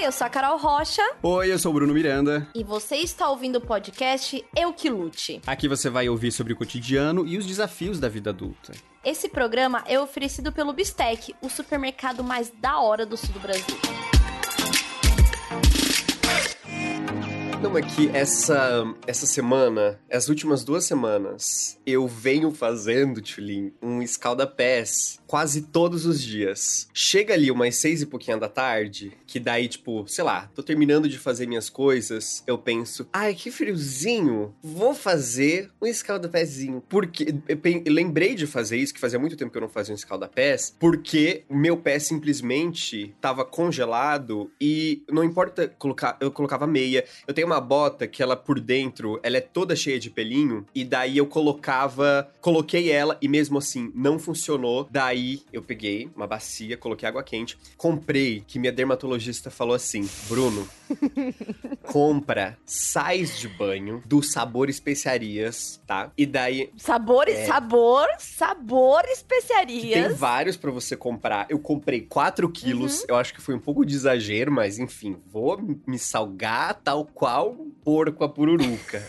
[0.00, 1.02] Oi, eu sou a Carol Rocha.
[1.22, 2.48] Oi, eu sou o Bruno Miranda.
[2.54, 5.42] E você está ouvindo o podcast Eu Que Lute.
[5.46, 8.72] Aqui você vai ouvir sobre o cotidiano e os desafios da vida adulta.
[9.04, 13.76] Esse programa é oferecido pelo Bistec, o supermercado mais da hora do sul do Brasil.
[17.62, 24.00] Não, é que essa, essa semana, as últimas duas semanas, eu venho fazendo, Tulin, um
[24.00, 26.88] escalda-pés quase todos os dias.
[26.92, 31.08] Chega ali umas seis e pouquinho da tarde, que daí, tipo, sei lá, tô terminando
[31.08, 36.82] de fazer minhas coisas, eu penso, ai, que friozinho, vou fazer um escalda-pézinho.
[36.88, 39.96] Porque eu lembrei de fazer isso, que fazia muito tempo que eu não fazia um
[39.96, 47.04] escalda-pés, porque meu pé simplesmente tava congelado e não importa colocar, eu colocava meia.
[47.24, 50.84] Eu tenho uma bota que ela por dentro, ela é toda cheia de pelinho, e
[50.84, 54.88] daí eu colocava, coloquei ela e mesmo assim não funcionou.
[54.90, 55.19] Daí
[55.52, 60.68] eu peguei uma bacia, coloquei água quente, comprei, que minha dermatologista falou assim: Bruno,
[61.84, 66.10] compra sais de banho do sabor especiarias, tá?
[66.16, 66.70] E daí.
[66.76, 67.46] Sabor, é...
[67.46, 70.08] sabor, sabor especiarias.
[70.08, 71.46] Tem vários para você comprar.
[71.48, 73.06] Eu comprei 4 quilos, uhum.
[73.08, 77.52] eu acho que foi um pouco de exagero, mas enfim, vou me salgar tal qual
[77.52, 79.06] um porco a pururuca.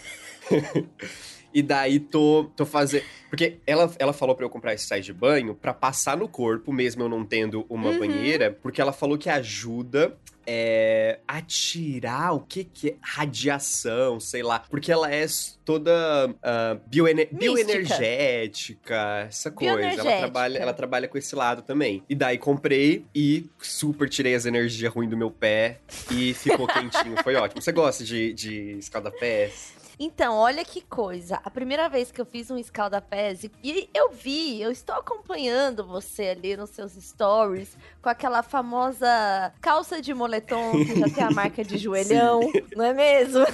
[1.53, 3.03] e daí tô, tô fazendo.
[3.30, 6.71] Porque ela, ela falou para eu comprar esse sais de banho para passar no corpo,
[6.73, 7.99] mesmo eu não tendo uma uhum.
[7.99, 14.43] banheira, porque ela falou que ajuda é, a tirar o que que é radiação, sei
[14.43, 15.25] lá, porque ela é
[15.63, 19.80] toda uh, bioener bioenergética, essa coisa.
[19.81, 22.03] Ela trabalha, ela trabalha com esse lado também.
[22.09, 25.80] E daí comprei e super tirei as energias ruins do meu pé
[26.11, 27.61] e ficou quentinho, foi ótimo.
[27.61, 29.80] Você gosta de, de escalda-pés?
[30.00, 31.39] Então, olha que coisa.
[31.44, 36.30] A primeira vez que eu fiz um escalda-pés, e eu vi, eu estou acompanhando você
[36.30, 41.64] ali nos seus stories, com aquela famosa calça de moletom que já tem a marca
[41.64, 42.64] de joelhão, Sim.
[42.75, 43.45] não é mesmo?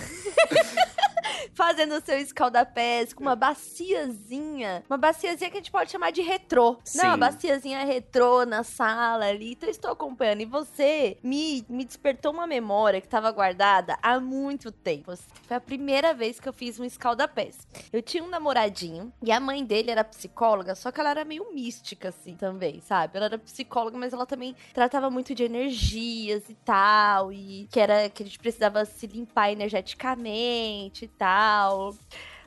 [1.57, 4.83] fazendo o seu escaldapés com uma baciazinha.
[4.87, 6.77] Uma baciazinha que a gente pode chamar de retrô.
[6.83, 6.99] Sim.
[6.99, 9.53] Não, uma baciazinha retrô na sala ali.
[9.53, 10.41] Então eu estou acompanhando.
[10.41, 15.13] E você me, me despertou uma memória que estava guardada há muito tempo.
[15.47, 17.67] Foi a primeira vez que eu fiz um escaldapés.
[17.91, 21.53] Eu tinha um namoradinho e a mãe dele era psicóloga, só que ela era meio
[21.53, 23.17] mística, assim, também, sabe?
[23.17, 27.31] Ela era psicóloga, mas ela também tratava muito de energias e tal.
[27.31, 31.95] E que era que a gente precisava se limpar energeticamente e tal.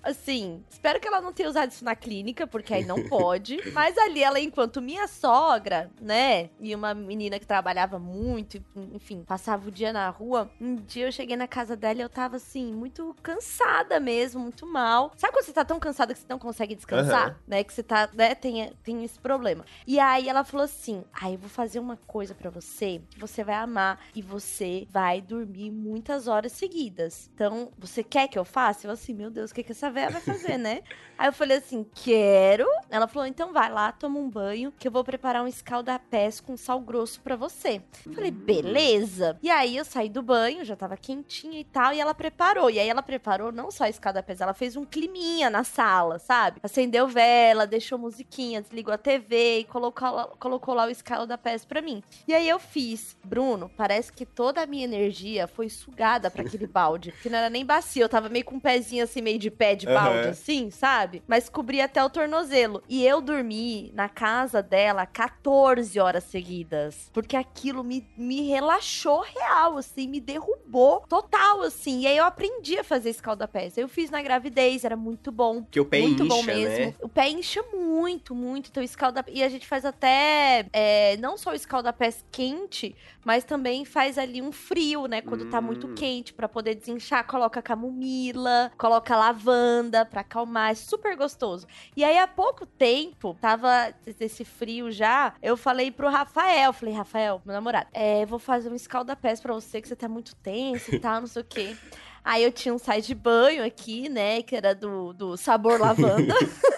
[0.03, 3.59] Assim, espero que ela não tenha usado isso na clínica, porque aí não pode.
[3.73, 6.51] Mas ali, ela, enquanto minha sogra, né?
[6.61, 8.63] E uma menina que trabalhava muito,
[8.93, 10.51] enfim, passava o dia na rua.
[10.61, 14.67] Um dia eu cheguei na casa dela e eu tava, assim, muito cansada mesmo, muito
[14.67, 15.13] mal.
[15.17, 17.29] Sabe quando você tá tão cansada que você não consegue descansar?
[17.29, 17.35] Uhum.
[17.47, 17.65] Né?
[17.65, 18.35] Que você tá, né?
[18.35, 19.65] Tem, tem esse problema.
[19.87, 23.21] E aí ela falou assim: aí ah, eu vou fazer uma coisa para você que
[23.21, 27.31] você vai amar e você vai dormir muitas horas seguidas.
[27.35, 28.87] Então, você quer que eu faça?
[28.87, 30.83] Eu assim, meu Deus, o que que essa véia vai fazer, né?
[31.21, 32.67] Aí eu falei assim, quero.
[32.89, 36.57] Ela falou, então vai lá, toma um banho, que eu vou preparar um escaldapés com
[36.57, 37.83] sal grosso para você.
[38.07, 39.39] Eu falei, beleza.
[39.43, 42.71] E aí eu saí do banho, já tava quentinha e tal, e ela preparou.
[42.71, 46.61] E aí ela preparou não só escaldapés, ela fez um climinha na sala, sabe?
[46.63, 50.01] Acendeu vela, deixou musiquinha, desligou a TV e colocou
[50.39, 52.03] colocou lá o escaldapés pra mim.
[52.27, 53.17] E aí eu fiz.
[53.23, 57.51] Bruno, parece que toda a minha energia foi sugada para aquele balde, porque não era
[57.51, 60.31] nem bacia, eu tava meio com um pezinho assim, meio de pé de balde, uhum.
[60.31, 61.23] assim, sabe?
[61.27, 62.83] Mas cobria até o tornozelo.
[62.89, 67.11] E eu dormi na casa dela 14 horas seguidas.
[67.13, 72.01] Porque aquilo me, me relaxou real, assim, me derrubou total, assim.
[72.01, 73.77] E aí eu aprendi a fazer escaldapés.
[73.79, 75.65] Eu fiz na gravidez, era muito bom.
[75.71, 76.87] Que o pé muito incha, bom mesmo.
[76.87, 76.95] Né?
[77.01, 78.71] O pé incha muito, muito.
[78.71, 79.37] Então, escaldapés.
[79.37, 84.43] E a gente faz até é, não só o escaldapés quente, mas também faz ali
[84.43, 85.21] um frio, né?
[85.21, 85.51] Quando hum.
[85.51, 85.95] tá muito hum.
[85.95, 87.27] quente, para poder desinchar.
[87.27, 91.67] Coloca camomila, coloca lavanda lavanda para acalmar, é super gostoso.
[91.97, 97.41] E aí há pouco tempo, tava esse frio já, eu falei pro Rafael, falei, Rafael,
[97.45, 100.99] meu namorado, é, vou fazer um escalda-pés pra você, que você tá muito tenso e
[100.99, 101.77] tal, não sei o quê.
[102.23, 106.35] Aí eu tinha um sai de banho aqui, né, que era do, do sabor lavanda.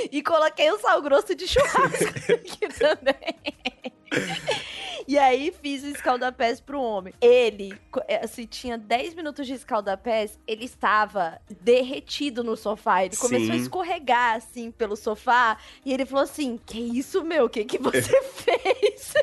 [0.10, 3.36] e coloquei o sal grosso de churrasco aqui também.
[5.06, 7.14] E aí fiz o escaldapés pro homem.
[7.20, 7.78] Ele,
[8.22, 13.04] assim, tinha 10 minutos de escaldapés, ele estava derretido no sofá.
[13.04, 13.52] Ele começou Sim.
[13.52, 15.58] a escorregar, assim, pelo sofá.
[15.84, 17.46] E ele falou assim: Que isso, meu?
[17.46, 19.14] O que, que você fez?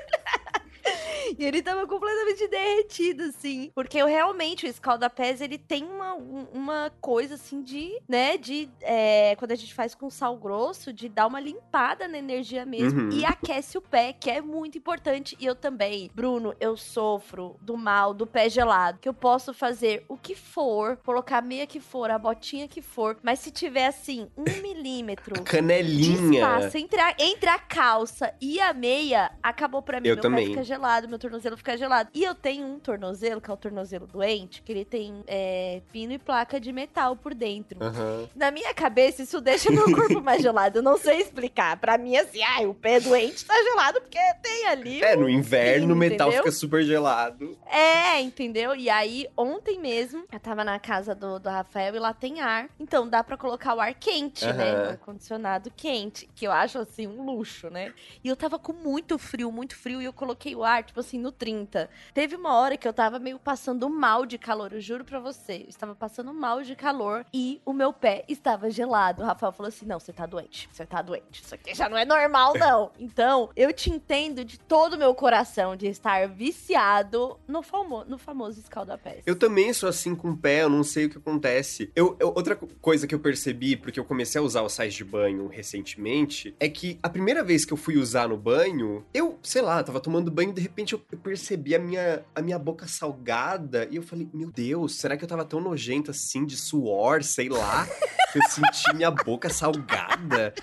[1.37, 3.71] E ele tava completamente derretido, assim.
[3.73, 9.35] Porque eu realmente, o escalda-pés, ele tem uma, uma coisa, assim, de, né, de, é,
[9.37, 13.01] quando a gente faz com sal grosso, de dar uma limpada na energia mesmo.
[13.01, 13.09] Uhum.
[13.11, 15.35] E aquece o pé, que é muito importante.
[15.39, 20.05] E eu também, Bruno, eu sofro do mal do pé gelado, que eu posso fazer
[20.07, 23.87] o que for, colocar a meia que for, a botinha que for, mas se tiver,
[23.87, 26.39] assim, um milímetro de Canelinha.
[26.39, 30.07] espaço entre a, entre a calça e a meia, acabou pra mim.
[30.07, 30.45] Eu meu também.
[30.45, 32.09] pé fica gelado, meu tornozelo fica gelado.
[32.13, 36.13] E eu tenho um tornozelo, que é o tornozelo doente, que ele tem é, pino
[36.13, 37.83] e placa de metal por dentro.
[37.83, 38.29] Aham.
[38.35, 40.79] Na minha cabeça, isso deixa meu corpo mais gelado.
[40.79, 41.77] Eu não sei explicar.
[41.77, 45.03] Pra mim, assim, ai, o pé doente tá gelado porque tem ali.
[45.03, 46.43] É, no inverno pino, o metal entendeu?
[46.43, 47.57] fica super gelado.
[47.65, 48.75] É, entendeu?
[48.75, 52.69] E aí, ontem mesmo, eu tava na casa do, do Rafael e lá tem ar.
[52.79, 54.71] Então dá pra colocar o ar quente, né?
[54.71, 54.83] Aham.
[54.83, 56.29] O ar-condicionado quente.
[56.35, 57.93] Que eu acho, assim, um luxo, né?
[58.23, 60.01] E eu tava com muito frio, muito frio.
[60.01, 61.89] E eu coloquei o ar, tipo assim, no 30.
[62.13, 65.63] Teve uma hora que eu tava meio passando mal de calor, eu juro pra você.
[65.63, 69.23] Eu estava passando mal de calor e o meu pé estava gelado.
[69.23, 70.67] O Rafael falou assim: não, você tá doente.
[70.71, 71.41] Você tá doente.
[71.43, 72.91] Isso aqui já não é normal, não.
[72.99, 78.17] Então, eu te entendo de todo o meu coração de estar viciado no, famo no
[78.17, 79.23] famoso escaldapés.
[79.25, 81.89] Eu também sou assim com o pé, eu não sei o que acontece.
[81.95, 84.93] Eu, eu- outra co- coisa que eu percebi, porque eu comecei a usar os sais
[84.93, 89.37] de banho recentemente, é que a primeira vez que eu fui usar no banho, eu,
[89.41, 92.57] sei lá, tava tomando banho e de repente eu, eu percebi a minha, a minha
[92.59, 96.55] boca salgada e eu falei, meu Deus, será que eu tava tão nojento assim de
[96.57, 97.87] suor, sei lá?
[98.31, 100.53] que eu senti minha boca salgada.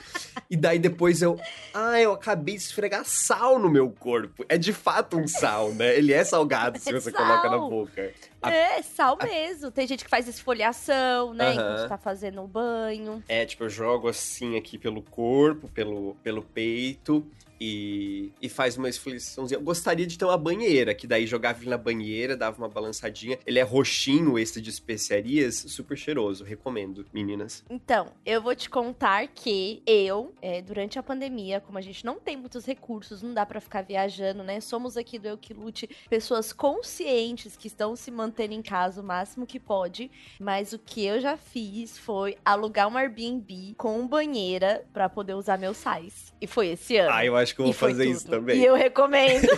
[0.51, 1.41] E daí depois eu,
[1.73, 4.45] ah, eu acabei de esfregar sal no meu corpo.
[4.51, 5.97] É de fato um sal, né?
[5.97, 7.71] Ele é salgado se É você coloca na sal.
[7.71, 8.13] boca.
[8.43, 9.71] A- É, sal mesmo.
[9.71, 11.53] Tem gente que faz esfoliação, né?
[11.53, 11.73] Aham.
[11.73, 13.25] Enquanto tá fazendo o banho.
[13.27, 17.25] É, tipo, eu jogo assim aqui pelo corpo, pelo, pelo peito
[17.65, 19.59] e, e faz uma esfoliaçãozinha.
[19.59, 23.39] Eu gostaria de ter uma banheira, que daí jogava ele na banheira, dava uma balançadinha.
[23.47, 26.45] Ele é roxinho, esse de especiarias, super cheiroso.
[26.45, 27.65] Recomendo, meninas.
[27.71, 32.21] Então, eu vou te contar que eu, é, durante a pandemia, como a gente não
[32.21, 34.61] tem muitos recursos, não dá pra ficar viajando, né?
[34.61, 39.05] Somos aqui do Eu Que Lute pessoas conscientes que estão se mantendo em casa o
[39.05, 40.11] máximo que pode.
[40.39, 45.59] Mas o que eu já fiz foi alugar um Airbnb com banheira pra poder usar
[45.59, 46.35] meus sais.
[46.41, 47.11] E foi esse ano.
[47.13, 48.37] Ah, eu acho que eu vou fazer isso tudo.
[48.37, 48.61] também.
[48.61, 49.47] E eu recomendo.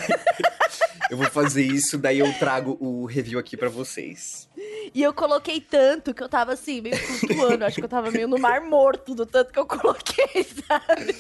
[1.09, 4.49] Eu vou fazer isso, daí eu trago o review aqui pra vocês.
[4.95, 7.65] E eu coloquei tanto que eu tava assim, meio flutuando.
[7.65, 11.15] Acho que eu tava meio no mar morto do tanto que eu coloquei, sabe?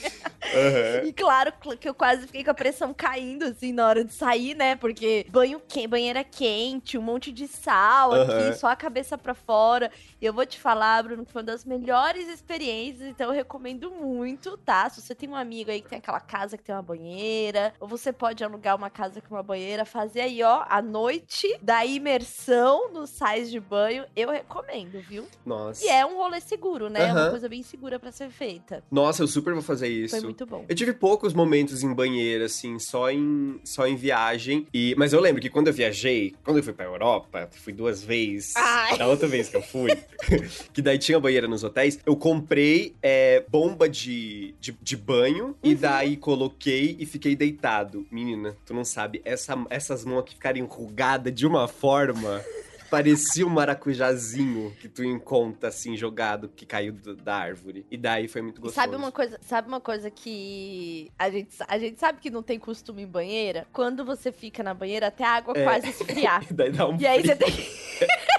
[0.54, 1.06] Aham.
[1.06, 4.54] E claro que eu quase fiquei com a pressão caindo, assim, na hora de sair,
[4.54, 4.76] né?
[4.76, 5.86] Porque banho que...
[5.86, 8.22] banheira quente, um monte de sal Aham.
[8.22, 9.90] aqui, só a cabeça pra fora.
[10.20, 13.90] E eu vou te falar, Bruno, que foi uma das melhores experiências, então eu recomendo
[13.90, 14.88] muito, tá?
[14.88, 17.88] Se você tem um amigo aí que tem aquela casa que tem uma banheira, ou
[17.88, 22.92] você pode alugar uma casa com uma banheira, fazer aí, ó, a noite da imersão
[22.92, 25.24] nos sais de banho, eu recomendo, viu?
[25.44, 25.84] Nossa.
[25.84, 27.08] E é um rolê seguro, né?
[27.08, 28.82] É uma coisa bem segura pra ser feita.
[28.90, 30.16] Nossa, eu super vou fazer isso.
[30.16, 30.64] Foi muito bom.
[30.68, 34.66] Eu tive poucos momentos em banheiro, assim, só em, só em viagem.
[34.72, 38.02] E, mas eu lembro que quando eu viajei, quando eu fui pra Europa, fui duas
[38.02, 38.54] vezes.
[38.56, 38.98] Ai.
[38.98, 39.90] Da outra vez que eu fui,
[40.72, 45.70] que daí tinha banheira nos hotéis, eu comprei é, bomba de, de, de banho e
[45.70, 45.80] Uhum.
[45.80, 48.06] daí coloquei e fiquei deitado.
[48.10, 52.42] Menina, tu não sabe, essa, essas mãos aqui ficaram enrugadas de uma forma.
[52.90, 57.84] Parecia um maracujazinho que tu encontra, assim, jogado, que caiu do- da árvore.
[57.90, 58.74] E daí foi muito E gostoso.
[58.74, 62.58] sabe uma coisa, sabe uma coisa que a gente, a gente sabe que não tem
[62.58, 63.66] costume em banheira?
[63.72, 65.62] Quando você fica na banheira até a água É.
[65.64, 66.44] quase esfriar.
[66.50, 67.32] E daí dá um E aí frio.
[67.32, 67.66] você tem que...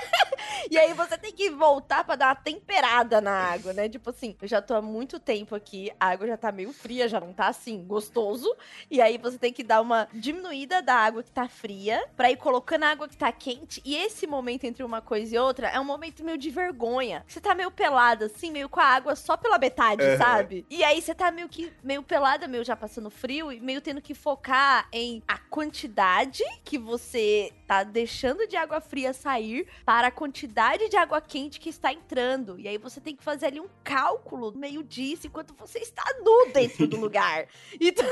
[0.69, 3.87] E aí você tem que voltar pra dar uma temperada na água, né?
[3.87, 7.07] Tipo assim, eu já tô há muito tempo aqui, a água já tá meio fria,
[7.07, 8.53] já não tá assim, gostoso.
[8.91, 12.37] E aí você tem que dar uma diminuída da água que tá fria, pra ir
[12.37, 13.81] colocando a água que tá quente.
[13.85, 17.23] E esse momento entre uma coisa e outra é um momento meio de vergonha.
[17.27, 20.17] Você tá meio pelada, assim, meio com a água só pela metade, Aham.
[20.17, 20.65] sabe?
[20.69, 24.01] E aí você tá meio que meio pelada, meio já passando frio, e meio tendo
[24.01, 30.11] que focar em a quantidade que você tá deixando de água fria sair para a
[30.11, 30.56] quantidade
[30.89, 32.59] de água quente que está entrando.
[32.59, 36.03] E aí você tem que fazer ali um cálculo no meio disso enquanto você está
[36.23, 37.47] nu dentro do lugar.
[37.79, 38.05] Então...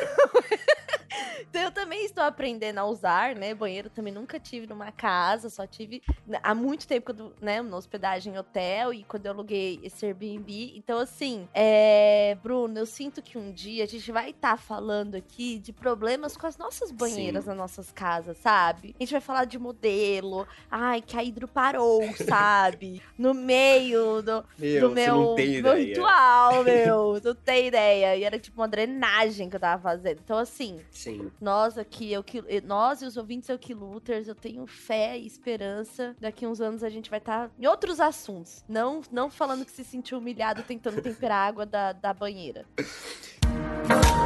[1.42, 3.54] então eu também estou aprendendo a usar, né?
[3.54, 7.62] Banheiro também nunca tive numa casa, só tive né, há muito tempo, quando, né?
[7.62, 10.74] Na hospedagem em hotel e quando eu aluguei esse Airbnb.
[10.76, 12.38] Então, assim, é...
[12.42, 16.48] Bruno, eu sinto que um dia a gente vai estar falando aqui de problemas com
[16.48, 17.50] as nossas banheiras Sim.
[17.50, 18.96] nas nossas casas, sabe?
[19.00, 23.02] A gente vai falar de modelo, ai, que a hidro parou, sabe?
[23.18, 27.22] No meio do, Meu, do meu, meu ritual, meu.
[27.24, 28.16] Não tem ideia.
[28.16, 30.20] E era tipo uma drenagem que eu tava fazendo.
[30.24, 31.32] Então, assim, Sim.
[31.40, 32.24] nossa, aqui, eu,
[32.64, 36.16] nós e os ouvintes eu que Luters, eu tenho fé e esperança.
[36.20, 38.64] Daqui uns anos a gente vai estar tá em outros assuntos.
[38.68, 42.66] Não, não falando que se sentiu humilhado tentando temperar a água da, da banheira.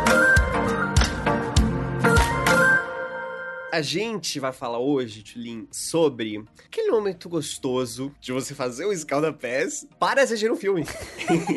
[3.72, 9.88] A gente vai falar hoje, Tulin, sobre aquele momento gostoso de você fazer o escalda-pés
[10.00, 10.84] para assistir um filme.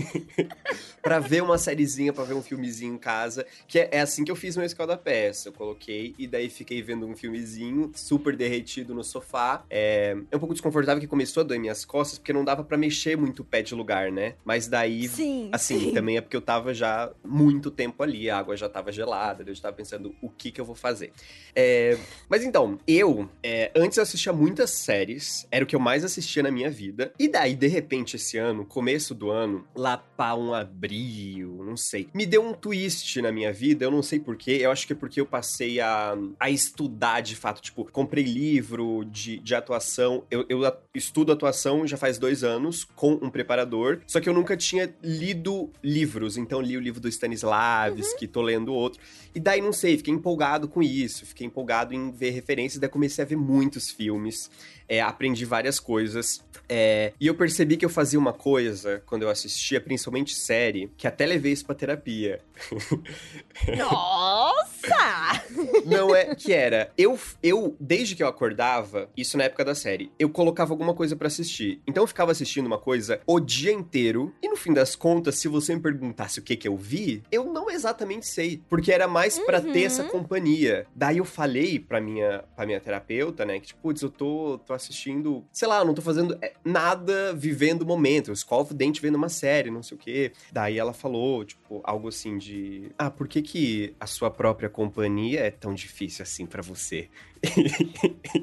[1.02, 3.46] para ver uma sériezinha, para ver um filmezinho em casa.
[3.66, 5.46] Que é, é assim que eu fiz meu escalda-pés.
[5.46, 9.64] Eu coloquei e daí fiquei vendo um filmezinho super derretido no sofá.
[9.70, 12.76] É, é um pouco desconfortável que começou a doer minhas costas, porque não dava para
[12.76, 14.34] mexer muito o pé de lugar, né?
[14.44, 15.92] Mas daí, sim, assim, sim.
[15.92, 19.54] também é porque eu tava já muito tempo ali, a água já tava gelada, eu
[19.54, 21.12] já tava pensando o que que eu vou fazer.
[21.54, 26.04] É, mas então, eu, é, antes eu assistia muitas séries, era o que eu mais
[26.04, 27.12] assistia na minha vida.
[27.18, 32.08] E daí, de repente, esse ano, começo do ano, lá pra um abril, não sei,
[32.14, 34.96] me deu um twist na minha vida, eu não sei porquê, eu acho que é
[34.96, 37.60] porque eu passei a, a estudar de fato.
[37.60, 40.60] Tipo, comprei livro de, de atuação, eu, eu
[40.94, 45.70] estudo atuação já faz dois anos com um preparador, só que eu nunca tinha lido
[45.82, 48.32] livros, então li o livro do Stanislavski, uhum.
[48.32, 49.00] tô lendo outro.
[49.34, 53.24] E daí, não sei, fiquei empolgado com isso, fiquei empolgado em ver referências, daí comecei
[53.24, 54.50] a ver muitos filmes,
[54.88, 56.42] é, aprendi várias coisas.
[56.68, 61.06] É, e eu percebi que eu fazia uma coisa quando eu assistia, principalmente série, que
[61.06, 62.40] até levei isso pra terapia.
[63.76, 65.42] Nossa!
[65.84, 66.90] Não é que era.
[66.96, 71.14] Eu, eu, desde que eu acordava, isso na época da série, eu colocava alguma coisa
[71.14, 71.80] para assistir.
[71.86, 74.32] Então eu ficava assistindo uma coisa o dia inteiro.
[74.42, 77.44] E no fim das contas, se você me perguntasse o que que eu vi, eu
[77.52, 78.62] não exatamente sei.
[78.68, 79.72] Porque era mais para uhum.
[79.72, 80.86] ter essa companhia.
[80.94, 84.71] Daí eu falei pra minha, pra minha terapeuta, né, que tipo, putz, eu tô, tô
[84.74, 88.28] assistindo, sei lá, não tô fazendo é, nada vivendo o momento.
[88.28, 90.32] Eu escovo o dente vendo uma série, não sei o quê.
[90.52, 95.40] Daí ela falou, tipo, algo assim de: Ah, por que, que a sua própria companhia
[95.40, 97.08] é tão difícil assim para você?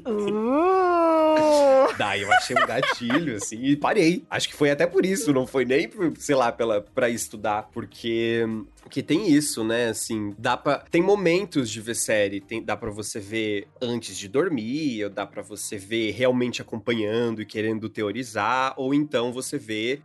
[0.05, 1.93] Uh!
[1.97, 4.23] Daí eu achei um gatilho, assim, e parei.
[4.29, 8.45] Acho que foi até por isso, não foi nem, sei lá, pela, pra estudar, porque
[8.89, 9.89] que tem isso, né?
[9.89, 10.79] Assim, dá pra.
[10.89, 15.25] Tem momentos de ver série, tem, dá para você ver antes de dormir, ou dá
[15.25, 20.01] para você ver realmente acompanhando e querendo teorizar, ou então você vê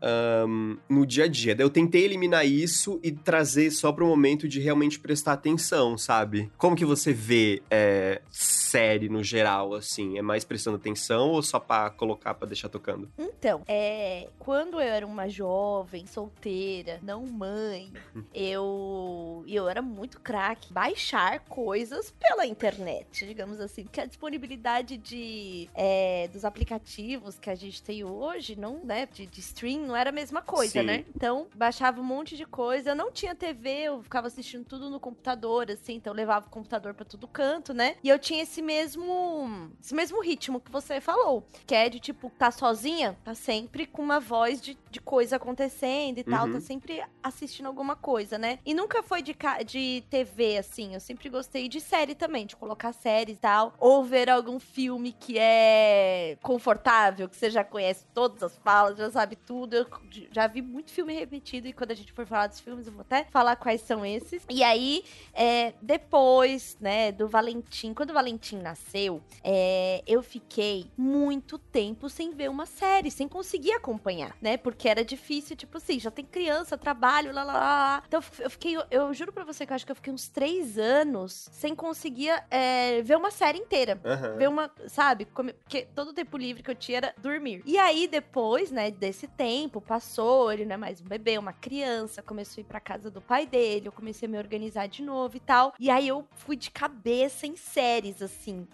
[0.46, 1.54] um, no dia a dia.
[1.58, 6.50] Eu tentei eliminar isso e trazer só pro momento de realmente prestar atenção, sabe?
[6.58, 10.18] Como que você vê é, série no geral, assim?
[10.18, 13.10] É mais prestando atenção ou só pra colocar pra deixar tocando?
[13.18, 14.28] Então, é.
[14.38, 17.92] Quando eu era uma jovem, solteira, não mãe,
[18.34, 24.96] eu e eu era muito craque baixar coisas pela internet, digamos assim, porque a disponibilidade
[24.96, 29.96] de é, dos aplicativos que a gente tem hoje, não, né, de, de stream, não
[29.96, 30.86] era a mesma coisa, Sim.
[30.86, 31.04] né?
[31.14, 35.00] Então, baixava um monte de coisa, eu não tinha TV, eu ficava assistindo tudo no
[35.00, 37.96] computador, assim, então eu levava o computador para todo canto, né?
[38.02, 42.31] E eu tinha esse mesmo esse mesmo ritmo que você falou, que é de tipo
[42.31, 46.60] tá sozinha, tá sempre com uma voz de, de coisa acontecendo e tal, tá uhum.
[46.60, 48.60] sempre assistindo alguma coisa, né?
[48.64, 49.36] E nunca foi de,
[49.66, 50.94] de TV, assim.
[50.94, 53.74] Eu sempre gostei de série também, de colocar séries e tal.
[53.78, 59.10] Ou ver algum filme que é confortável, que você já conhece todas as falas, já
[59.10, 59.74] sabe tudo.
[59.74, 59.86] Eu
[60.30, 63.00] já vi muito filme repetido e quando a gente for falar dos filmes, eu vou
[63.02, 64.44] até falar quais são esses.
[64.48, 71.58] E aí, é, depois, né, do Valentim, quando o Valentim nasceu, é, eu fiquei muito
[71.58, 74.56] tempo sem ver uma série, sem conseguir acompanhar, né?
[74.56, 78.02] Porque era difícil, tipo assim, já tem criança, trabalho, lá, lá, lá.
[78.06, 80.78] Então eu fiquei, eu juro pra você que eu acho que eu fiquei uns três
[80.78, 84.00] anos sem conseguir é, ver uma série inteira.
[84.04, 84.36] Uhum.
[84.36, 85.26] Ver uma, sabe?
[85.26, 87.62] Porque todo o tempo livre que eu tinha era dormir.
[87.64, 92.22] E aí, depois, né, desse tempo, passou, ele não é mais um bebê, uma criança,
[92.22, 95.36] começou a ir pra casa do pai dele, eu comecei a me organizar de novo
[95.36, 95.74] e tal.
[95.78, 98.66] E aí eu fui de cabeça em séries, assim.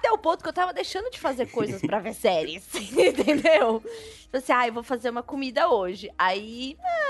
[0.00, 2.66] Até o ponto que eu tava deixando de fazer coisas para ver séries.
[2.74, 3.82] entendeu?
[4.22, 6.10] Tipo assim, ah, eu vou fazer uma comida hoje.
[6.16, 7.09] Aí, ah,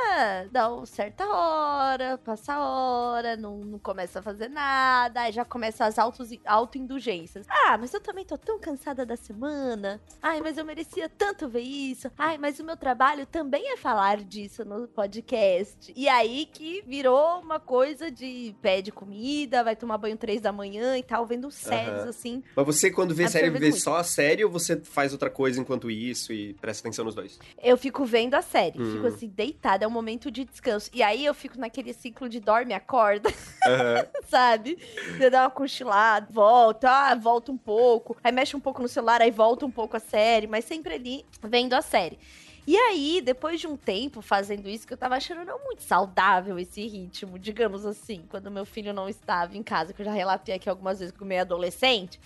[0.50, 5.44] dá uma certa hora, passa a hora, não, não começa a fazer nada, aí já
[5.44, 7.46] começa as auto-indulgências.
[7.48, 10.00] Ah, mas eu também tô tão cansada da semana.
[10.22, 12.10] Ai, mas eu merecia tanto ver isso.
[12.16, 15.92] Ai, mas o meu trabalho também é falar disso no podcast.
[15.96, 20.96] E aí que virou uma coisa de pede comida, vai tomar banho três da manhã
[20.96, 22.08] e tal, vendo séries uhum.
[22.08, 22.42] assim.
[22.54, 23.80] Mas você, quando vê série, vê muito.
[23.80, 27.38] só a série ou você faz outra coisa enquanto isso e presta atenção nos dois?
[27.62, 28.92] Eu fico vendo a série, hum.
[28.92, 30.90] fico assim, deitada, é um momento de descanso.
[30.92, 34.22] E aí eu fico naquele ciclo de dorme, acorda, uhum.
[34.28, 34.78] sabe?
[35.16, 39.20] Você dá uma cochilada, volta, ah, volta um pouco, aí mexe um pouco no celular,
[39.20, 42.18] aí volta um pouco a série, mas sempre ali vendo a série.
[42.66, 46.58] E aí, depois de um tempo fazendo isso, que eu tava achando não muito saudável
[46.58, 50.54] esse ritmo, digamos assim, quando meu filho não estava em casa, que eu já relatei
[50.54, 52.20] aqui algumas vezes com o meio adolescente.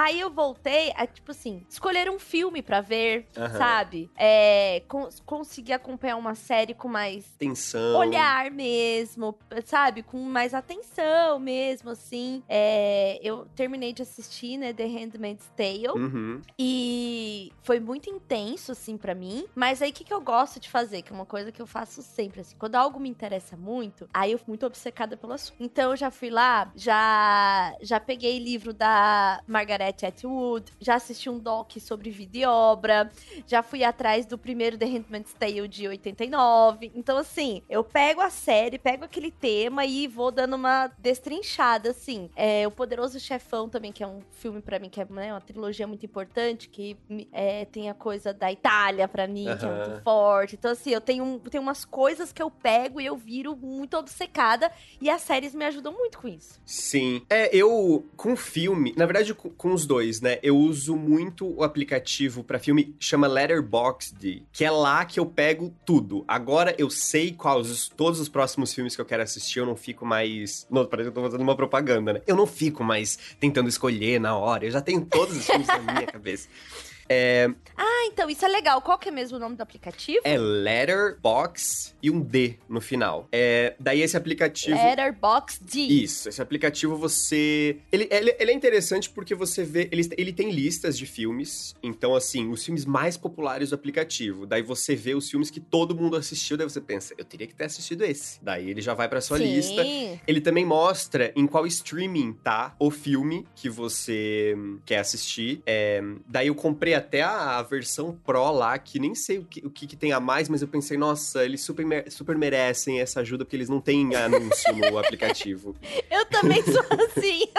[0.00, 3.58] Aí eu voltei a, tipo assim, escolher um filme para ver, Aham.
[3.58, 4.08] sabe?
[4.16, 7.96] É, cons- conseguir acompanhar uma série com mais Tensão.
[7.98, 10.04] olhar mesmo, sabe?
[10.04, 12.44] Com mais atenção mesmo, assim.
[12.48, 15.88] É, eu terminei de assistir, né, The Handmaid's Tale.
[15.88, 16.42] Uhum.
[16.56, 19.46] E foi muito intenso, assim, pra mim.
[19.54, 21.02] Mas aí, o que, que eu gosto de fazer?
[21.02, 22.54] Que é uma coisa que eu faço sempre, assim.
[22.56, 25.56] Quando algo me interessa muito, aí eu fico muito obcecada pelo assunto.
[25.60, 31.38] Então, eu já fui lá, já, já peguei livro da Margaret Atwood, já assisti um
[31.38, 33.10] doc sobre vida e obra,
[33.46, 36.92] já fui atrás do primeiro The Handmaid's Tale de 89.
[36.94, 42.30] Então, assim, eu pego a série, pego aquele tema e vou dando uma destrinchada, assim.
[42.36, 45.40] É, o Poderoso Chefão também, que é um filme pra mim, que é né, uma
[45.40, 46.96] trilogia muito importante, que
[47.32, 50.56] é, tem a coisa da Itália pra mim, que é muito forte.
[50.56, 54.70] Então, assim, eu tenho, tenho umas coisas que eu pego e eu viro muito obcecada,
[55.00, 56.60] e as séries me ajudam muito com isso.
[56.64, 57.22] Sim.
[57.28, 60.38] É, eu, com filme, na verdade, com, com os dois, né?
[60.42, 65.74] Eu uso muito o aplicativo pra filme, chama Letterboxd, que é lá que eu pego
[65.84, 66.24] tudo.
[66.26, 69.76] Agora eu sei quais os- todos os próximos filmes que eu quero assistir, eu não
[69.76, 70.66] fico mais.
[70.70, 72.22] Não, parece que eu tô fazendo uma propaganda, né?
[72.26, 75.78] Eu não fico mais tentando escolher na hora, eu já tenho todos os filmes na
[75.80, 76.48] minha cabeça.
[77.08, 78.80] É, Ah, então, isso é legal.
[78.82, 80.20] Qual que é mesmo o nome do aplicativo?
[80.24, 83.28] é Letterbox e um D no final.
[83.32, 84.76] É, daí esse aplicativo.
[84.76, 86.02] Letterboxd.
[86.04, 87.78] Isso, esse aplicativo você.
[87.92, 89.88] Ele, ele, ele é interessante porque você vê.
[89.90, 91.74] Ele, ele tem listas de filmes.
[91.82, 94.46] Então, assim, os filmes mais populares do aplicativo.
[94.46, 96.56] Daí você vê os filmes que todo mundo assistiu.
[96.56, 98.42] Daí você pensa, eu teria que ter assistido esse.
[98.42, 99.44] Daí ele já vai pra sua Sim.
[99.44, 99.82] lista.
[100.26, 105.62] Ele também mostra em qual streaming tá o filme que você hum, quer assistir.
[105.66, 109.66] É, daí eu comprei até a, a versão Pro lá, que nem sei o que,
[109.66, 113.20] o que, que tem a mais, mas eu pensei, nossa, eles super, super merecem essa
[113.20, 115.74] ajuda, porque eles não têm anúncio no aplicativo.
[116.10, 117.44] Eu também sou assim.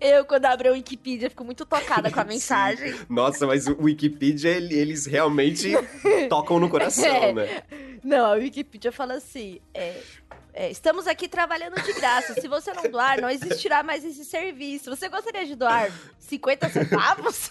[0.00, 2.94] Eu, quando abro a Wikipedia, fico muito tocada com a mensagem.
[3.08, 5.70] Nossa, mas o Wikipedia, ele- eles realmente
[6.28, 7.32] tocam no coração, É.
[7.32, 7.62] né?
[8.02, 10.00] Não, a Wikipedia fala assim: é,
[10.60, 12.34] é, estamos aqui trabalhando de graça.
[12.34, 14.94] Se você não doar, não existirá mais esse serviço.
[14.94, 17.50] Você gostaria de doar 50 centavos?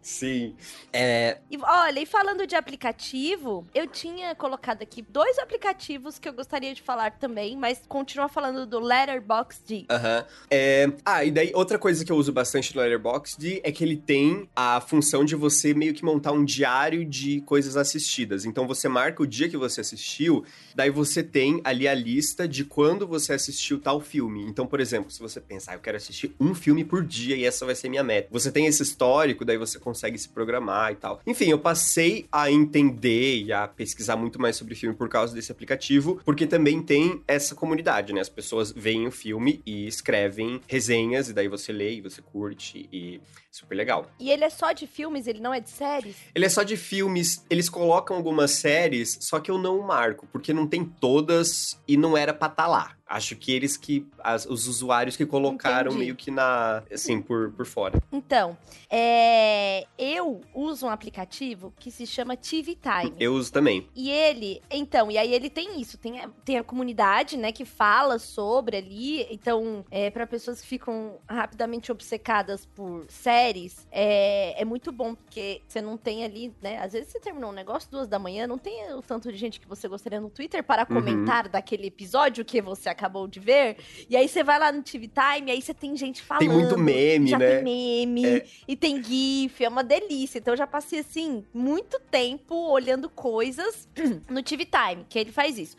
[0.00, 0.54] Sim.
[0.92, 6.32] É, E olha, e falando de aplicativo, eu tinha colocado aqui dois aplicativos que eu
[6.32, 9.86] gostaria de falar também, mas continua falando do Letterboxd.
[9.90, 10.24] Aham.
[10.50, 13.96] É, Ah, e daí outra coisa que eu uso bastante no Letterboxd é que ele
[13.96, 18.44] tem a função de você meio que montar um diário de coisas assistidas.
[18.44, 22.64] Então você marca o dia que você assistiu, daí você tem ali a lista de
[22.64, 24.44] quando você assistiu tal filme.
[24.44, 27.44] Então, por exemplo, se você pensar, ah, eu quero assistir um filme por dia e
[27.44, 28.28] essa vai ser minha meta.
[28.30, 31.20] Você tem esse histórico, daí você consegue se programar e tal.
[31.26, 35.52] Enfim, eu passei a entender e a pesquisar muito mais sobre filme por causa desse
[35.52, 38.20] aplicativo, porque também tem essa comunidade, né?
[38.20, 42.88] As pessoas veem o filme e escrevem resenhas, e daí você lê e você curte,
[42.92, 44.10] e super legal.
[44.18, 46.16] E ele é só de filmes, ele não é de séries?
[46.34, 50.52] Ele é só de filmes, eles colocam algumas séries, só que eu não marco, porque
[50.52, 52.96] não tem todas e não era pra estar lá.
[53.12, 54.06] Acho que eles que.
[54.22, 55.98] as- os usuários que colocaram Entendi.
[56.04, 56.82] meio que na.
[56.92, 58.00] assim, por, por fora.
[58.12, 58.56] Então,
[58.88, 63.12] é, eu uso um aplicativo que se chama TV Time.
[63.18, 63.88] Eu uso também.
[63.96, 67.64] E ele, então, e aí ele tem isso, tem a, tem a comunidade, né, que
[67.64, 69.26] fala sobre ali.
[69.30, 75.62] Então, é, para pessoas que ficam rapidamente obcecadas por séries, é, é muito bom, porque
[75.66, 76.78] você não tem ali, né?
[76.78, 79.58] Às vezes você terminou um negócio duas da manhã, não tem o tanto de gente
[79.58, 80.94] que você gostaria no Twitter para Uhum.
[81.00, 83.76] comentar daquele episódio que você acabou de ver.
[84.08, 86.40] E aí você vai lá no TV Time, aí você tem gente falando.
[86.40, 87.56] Tem muito meme, já né?
[87.62, 88.46] tem meme, É.
[88.66, 90.38] e tem GIF, é uma delícia.
[90.38, 93.88] Então eu já passei, assim, muito tempo olhando coisas
[94.28, 95.76] no TV Time, que ele faz isso.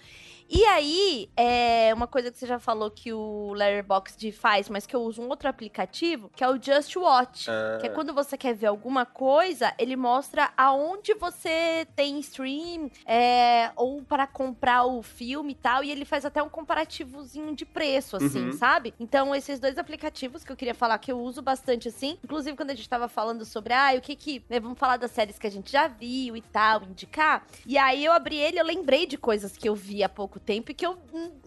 [0.53, 4.93] E aí, é uma coisa que você já falou que o Letterboxd faz, mas que
[4.93, 7.49] eu uso um outro aplicativo, que é o Just Watch.
[7.49, 12.91] Ah, Que é quando você quer ver alguma coisa, ele mostra aonde você tem stream,
[13.05, 17.63] é, ou para comprar o filme e tal, e ele faz até um comparativozinho de
[17.65, 18.51] preço, assim, Uhum.
[18.51, 18.93] sabe?
[18.99, 22.71] Então, esses dois aplicativos que eu queria falar que eu uso bastante, assim, inclusive quando
[22.71, 25.47] a gente tava falando sobre, ah, o que que, né, vamos falar das séries que
[25.47, 29.17] a gente já viu e tal, indicar, e aí eu abri ele, eu lembrei de
[29.17, 30.97] coisas que eu vi há pouco tempo e que eu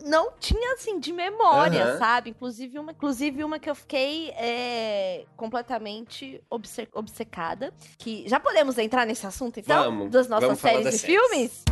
[0.05, 1.99] não tinha, assim, de memória, Aham.
[1.99, 2.31] sabe?
[2.31, 7.73] Inclusive uma, inclusive uma que eu fiquei é, completamente obce- obcecada.
[7.99, 9.85] Que já podemos entrar nesse assunto, então?
[9.85, 11.17] Vamos, Das nossas vamos séries das e séries.
[11.21, 11.65] filmes?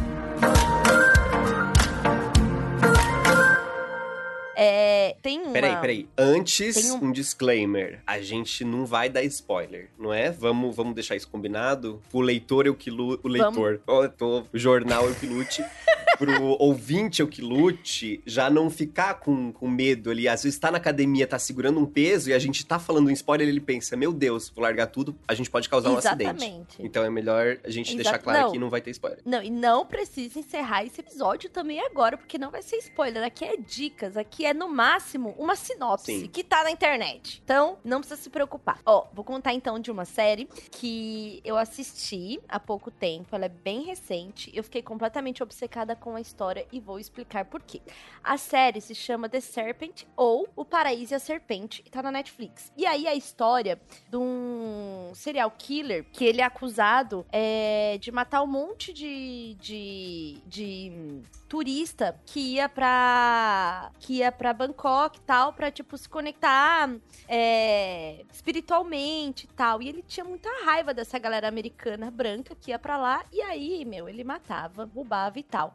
[4.54, 5.52] É, tem uma...
[5.52, 6.08] Peraí, peraí.
[6.16, 7.12] Antes, um- um...
[7.12, 8.00] disclaimer.
[8.06, 10.30] A gente não vai dar spoiler, não é?
[10.30, 12.00] Vamos, vamos deixar isso combinado?
[12.12, 13.18] O leitor é o que lu...
[13.22, 13.80] O leitor.
[13.88, 15.64] Eu tô- O jornal é o que lute.
[16.26, 20.28] Pro ouvinte é o que lute, já não ficar com, com medo ali.
[20.28, 23.10] Às vezes tá na academia, tá segurando um peso e a gente tá falando um
[23.10, 26.22] spoiler ele pensa, meu Deus, vou largar tudo, a gente pode causar um acidente.
[26.30, 26.76] Exatamente.
[26.78, 28.52] Então é melhor a gente Exato- deixar claro não.
[28.52, 29.20] que não vai ter spoiler.
[29.24, 33.24] Não, e não precisa encerrar esse episódio também agora, porque não vai ser spoiler.
[33.24, 36.26] Aqui é dicas, aqui é no máximo uma sinopse Sim.
[36.28, 37.40] que tá na internet.
[37.44, 38.80] Então, não precisa se preocupar.
[38.86, 43.48] Ó, vou contar então de uma série que eu assisti há pouco tempo, ela é
[43.48, 44.50] bem recente.
[44.54, 47.80] Eu fiquei completamente obcecada com a história e vou explicar por quê.
[48.22, 52.10] A série se chama The Serpent ou O Paraíso e a Serpente e tá na
[52.10, 52.72] Netflix.
[52.76, 58.42] E aí a história de um serial killer que ele é acusado é, de matar
[58.42, 65.52] um monte de, de, de turista que ia pra que ia para Bangkok e tal
[65.52, 66.90] pra tipo se conectar
[67.28, 72.78] é, espiritualmente e tal e ele tinha muita raiva dessa galera americana branca que ia
[72.78, 75.74] pra lá e aí meu ele matava roubava e tal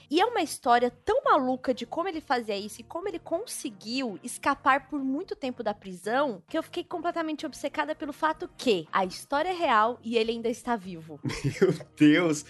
[0.11, 4.19] e é uma história tão maluca de como ele fazia isso e como ele conseguiu
[4.21, 9.05] escapar por muito tempo da prisão que eu fiquei completamente obcecada pelo fato que a
[9.05, 11.17] história é real e ele ainda está vivo.
[11.23, 12.45] Meu Deus!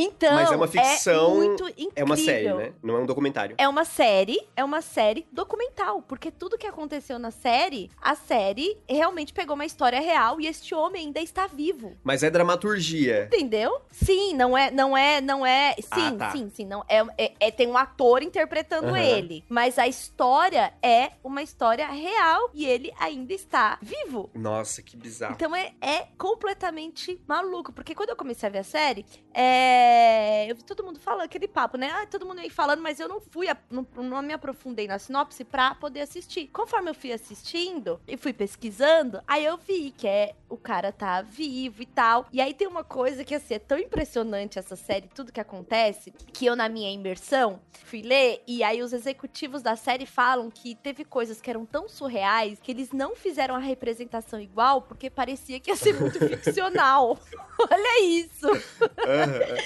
[0.00, 1.92] Então, Mas é uma ficção, muito incrível.
[1.96, 2.72] É uma série, né?
[2.80, 3.56] Não é um documentário.
[3.58, 8.78] É uma série, é uma série documental, porque tudo que aconteceu na série, a série
[8.88, 11.96] realmente pegou uma história real e este homem ainda está vivo.
[12.04, 13.24] Mas é dramaturgia.
[13.24, 13.80] Entendeu?
[13.90, 15.74] Sim, não é, não é, não é.
[15.74, 16.30] Sim, Ah, tá.
[16.30, 16.64] sim, sim.
[16.64, 18.98] Não, é, é- é- tem um ator interpretando Aham.
[18.98, 19.44] ele.
[19.48, 24.30] Mas a história é uma história real e ele ainda está vivo.
[24.34, 25.34] Nossa, que bizarro.
[25.34, 27.72] Então é, é completamente maluco.
[27.72, 31.48] Porque quando eu comecei a ver a série, é, eu vi todo mundo falando aquele
[31.48, 31.90] papo, né?
[31.92, 34.98] Ah, todo mundo aí falando, mas eu não fui, a- não, não me aprofundei na
[34.98, 36.48] sinopse pra poder assistir.
[36.48, 41.20] Conforme eu fui assistindo e fui pesquisando, aí eu vi que é o cara tá
[41.22, 42.26] vivo e tal.
[42.32, 46.10] E aí tem uma coisa que assim, é tão impressionante essa série, tudo que acontece,
[46.32, 50.74] que eu na minha imersão fui ler e aí os executivos da série falam que
[50.74, 55.58] teve coisas que eram tão surreais que eles não fizeram a representação igual porque parecia
[55.58, 57.18] que ia ser muito ficcional.
[57.58, 58.46] Olha isso.
[58.48, 59.56] Aham.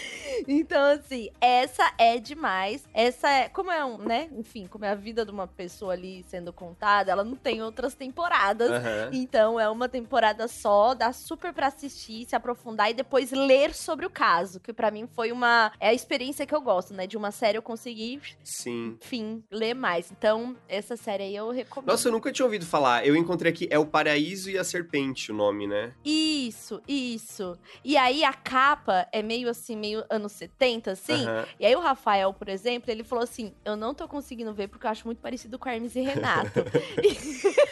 [0.49, 2.89] Então, assim, essa é demais.
[2.95, 3.49] Essa é.
[3.51, 4.31] Como é um, né?
[4.33, 7.95] Enfim, como é a vida de uma pessoa ali sendo contada, ela não tem outras
[7.95, 8.71] temporadas.
[8.71, 9.11] Aham.
[9.13, 14.07] Então é uma temporada só, dá super pra assistir, se aprofundar e depois ler sobre
[14.07, 17.02] o caso, que pra mim foi uma é a experiência que eu gosto, né?
[17.07, 18.97] De uma série eu consegui, Sim.
[19.03, 20.11] enfim, ler mais.
[20.11, 21.91] Então, essa série aí eu recomendo.
[21.91, 23.07] Nossa, eu nunca tinha ouvido falar.
[23.07, 25.93] Eu encontrei aqui, é o Paraíso e a Serpente o nome, né?
[26.05, 27.59] Isso, isso.
[27.85, 31.25] E aí a capa é meio assim, meio anos 70, assim.
[31.59, 34.87] E aí o Rafael, por exemplo, ele falou assim: eu não tô conseguindo ver porque
[34.87, 36.61] eu acho muito parecido com Hermes e Renato.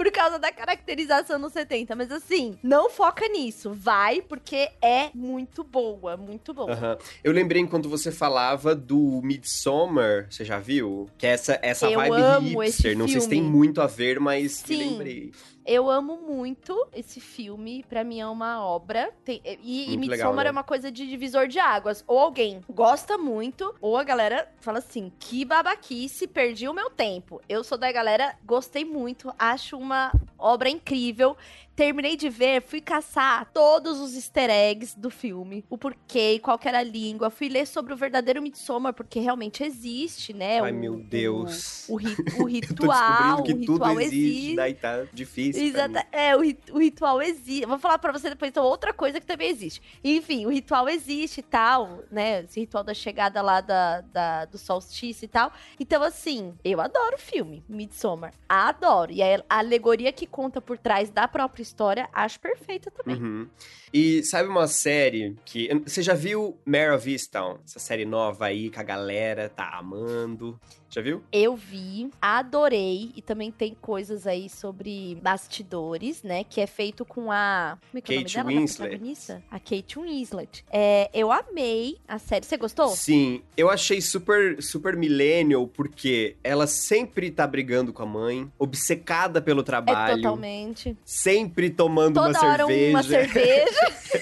[0.00, 1.94] por causa da caracterização nos 70.
[1.94, 3.74] Mas assim, não foca nisso.
[3.74, 6.72] Vai, porque é muito boa, muito boa.
[6.72, 6.98] Aham.
[7.22, 11.06] Eu lembrei enquanto você falava do Midsommar, você já viu?
[11.18, 12.96] Que é essa, essa Eu vibe amo hipster.
[12.96, 15.32] Não sei se tem muito a ver, mas lembrei.
[15.64, 17.84] Eu amo muito esse filme.
[17.88, 19.12] Pra mim é uma obra.
[19.24, 20.48] Tem- e e Midsommar legal, né?
[20.48, 22.02] é uma coisa de divisor de águas.
[22.06, 27.40] Ou alguém gosta muito, ou a galera fala assim: que babaquice, perdi o meu tempo.
[27.48, 31.36] Eu sou da galera, gostei muito, acho uma obra incrível.
[31.76, 36.68] Terminei de ver, fui caçar todos os easter eggs do filme, o porquê, qual que
[36.68, 37.30] era a língua.
[37.30, 40.60] Fui ler sobre o verdadeiro Midsommar, porque realmente existe, né?
[40.60, 41.88] Ai, o- meu o- Deus.
[41.88, 44.56] O, ri- o Eu tô ritual, descobrindo que o tudo ritual existe, existe.
[44.56, 45.64] daí tá difícil.
[45.64, 46.40] Exata, é, o,
[46.72, 47.64] o ritual existe.
[47.64, 49.80] Vou falar pra você depois então, outra coisa que também existe.
[50.04, 52.42] Enfim, o ritual existe e tal, né?
[52.42, 55.50] Esse ritual da chegada lá da, da- do solstício e tal.
[55.78, 58.34] Então, assim, eu adoro o filme, Midsommar.
[58.46, 59.12] Adoro.
[59.12, 63.20] E a, a alegoria que conta por trás da própria história, acho perfeita também.
[63.20, 63.48] Uhum.
[63.92, 65.68] E sabe uma série que.
[65.84, 67.58] Você já viu Mare of Easttown?
[67.64, 70.58] Essa série nova aí que a galera tá amando.
[70.90, 71.22] Já viu?
[71.32, 73.12] Eu vi, adorei.
[73.14, 76.42] E também tem coisas aí sobre bastidores, né?
[76.42, 77.78] Que é feito com a.
[77.90, 78.60] Como é que é o Kate nome dela?
[78.60, 79.42] Winslet.
[79.48, 80.64] A Kate Winslet.
[80.68, 82.44] É, eu amei a série.
[82.44, 82.88] Você gostou?
[82.88, 89.40] Sim, eu achei super, super millennial, porque ela sempre tá brigando com a mãe, obcecada
[89.40, 90.96] pelo É trabalho, totalmente.
[91.04, 92.90] sempre tomando Toda uma hora cerveja.
[92.90, 93.70] uma cerveja.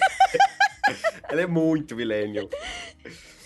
[1.31, 2.48] Ela é muito millennial.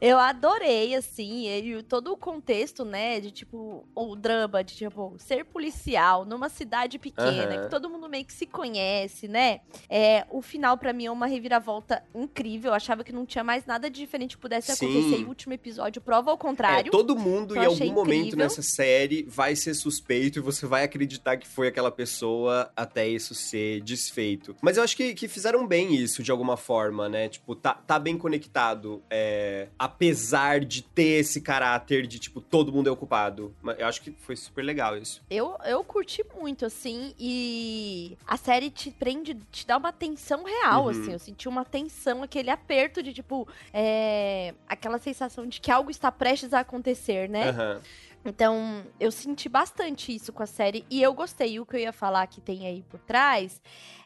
[0.00, 5.44] Eu adorei, assim, e todo o contexto, né, de tipo, o drama de tipo, ser
[5.44, 7.64] policial numa cidade pequena, Aham.
[7.64, 9.60] que todo mundo meio que se conhece, né?
[9.88, 12.70] É, o final pra mim é uma reviravolta incrível.
[12.70, 14.86] Eu achava que não tinha mais nada de diferente que pudesse Sim.
[14.86, 15.20] acontecer.
[15.20, 16.90] E o último episódio prova ao É, contrário.
[16.92, 18.38] todo mundo Eu em algum momento incrível.
[18.38, 23.34] nessa série vai ser suspeito e você vai acreditar que foi aquela pessoa até isso
[23.34, 24.54] ser desfeito.
[24.62, 27.28] Mas eu acho que, que fizeram bem isso de alguma forma, né?
[27.28, 29.02] Tipo, tá, tá bem conectado.
[29.10, 33.54] é, apesar de ter esse caráter de, tipo, todo mundo é ocupado.
[33.78, 35.22] Eu acho que foi super legal isso.
[35.30, 40.84] Eu, eu curti muito, assim, e a série te prende, te dá uma tensão real,
[40.84, 40.88] Uhum.
[40.90, 41.12] assim.
[41.12, 46.12] Eu senti uma tensão, aquele aperto de, tipo, é, aquela sensação de que algo está
[46.12, 47.48] prestes a acontecer, né?
[47.50, 47.80] Aham.
[48.24, 51.52] Então, eu senti bastante isso com a série e eu gostei.
[51.52, 53.60] E o que eu ia falar que tem aí por trás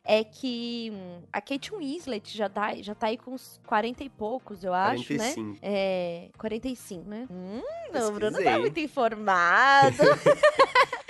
[0.05, 4.09] é que hum, a Kate Winslet já tá, já tá aí com uns 40 e
[4.09, 5.33] poucos, eu acho, né?
[5.35, 5.59] 45.
[5.63, 7.29] É, 45, né?
[7.31, 7.63] Hum,
[7.95, 9.97] o Bruno tá muito informado.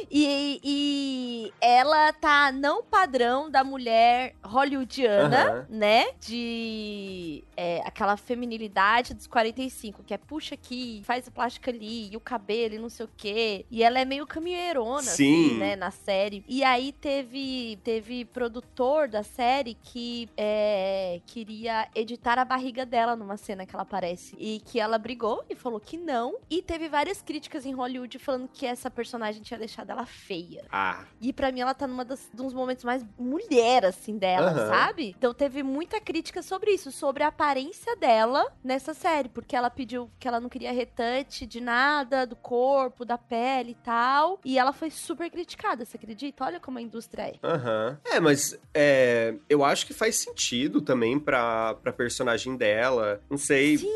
[0.10, 5.66] e, e ela tá não padrão da mulher hollywoodiana, Aham.
[5.68, 6.04] né?
[6.20, 12.16] De é, aquela feminilidade dos 45, que é puxa aqui, faz a plástica ali, e
[12.16, 13.64] o cabelo e não sei o quê.
[13.70, 15.46] E ela é meio caminheirona, Sim.
[15.46, 15.76] assim, né?
[15.76, 16.44] Na série.
[16.48, 23.36] E aí teve, teve produtor da série que é, queria editar a barriga dela numa
[23.36, 24.34] cena que ela aparece.
[24.38, 26.36] E que ela brigou e falou que não.
[26.48, 30.64] E teve várias críticas em Hollywood falando que essa personagem tinha deixado ela feia.
[30.70, 34.68] Ah, E pra mim ela tá numa das, dos momentos mais mulher, assim, dela, Aham.
[34.68, 35.14] sabe?
[35.16, 39.28] Então teve muita crítica sobre isso, sobre a aparência dela nessa série.
[39.28, 43.84] Porque ela pediu que ela não queria retouch de nada, do corpo, da pele e
[43.84, 44.40] tal.
[44.44, 46.44] E ela foi super criticada, você acredita?
[46.44, 47.34] Olha como a indústria é.
[47.42, 47.98] Aham.
[48.04, 53.20] É, mas é, eu acho que faz sentido também pra, pra personagem dela.
[53.28, 53.78] Não sei.
[53.78, 53.88] Sim,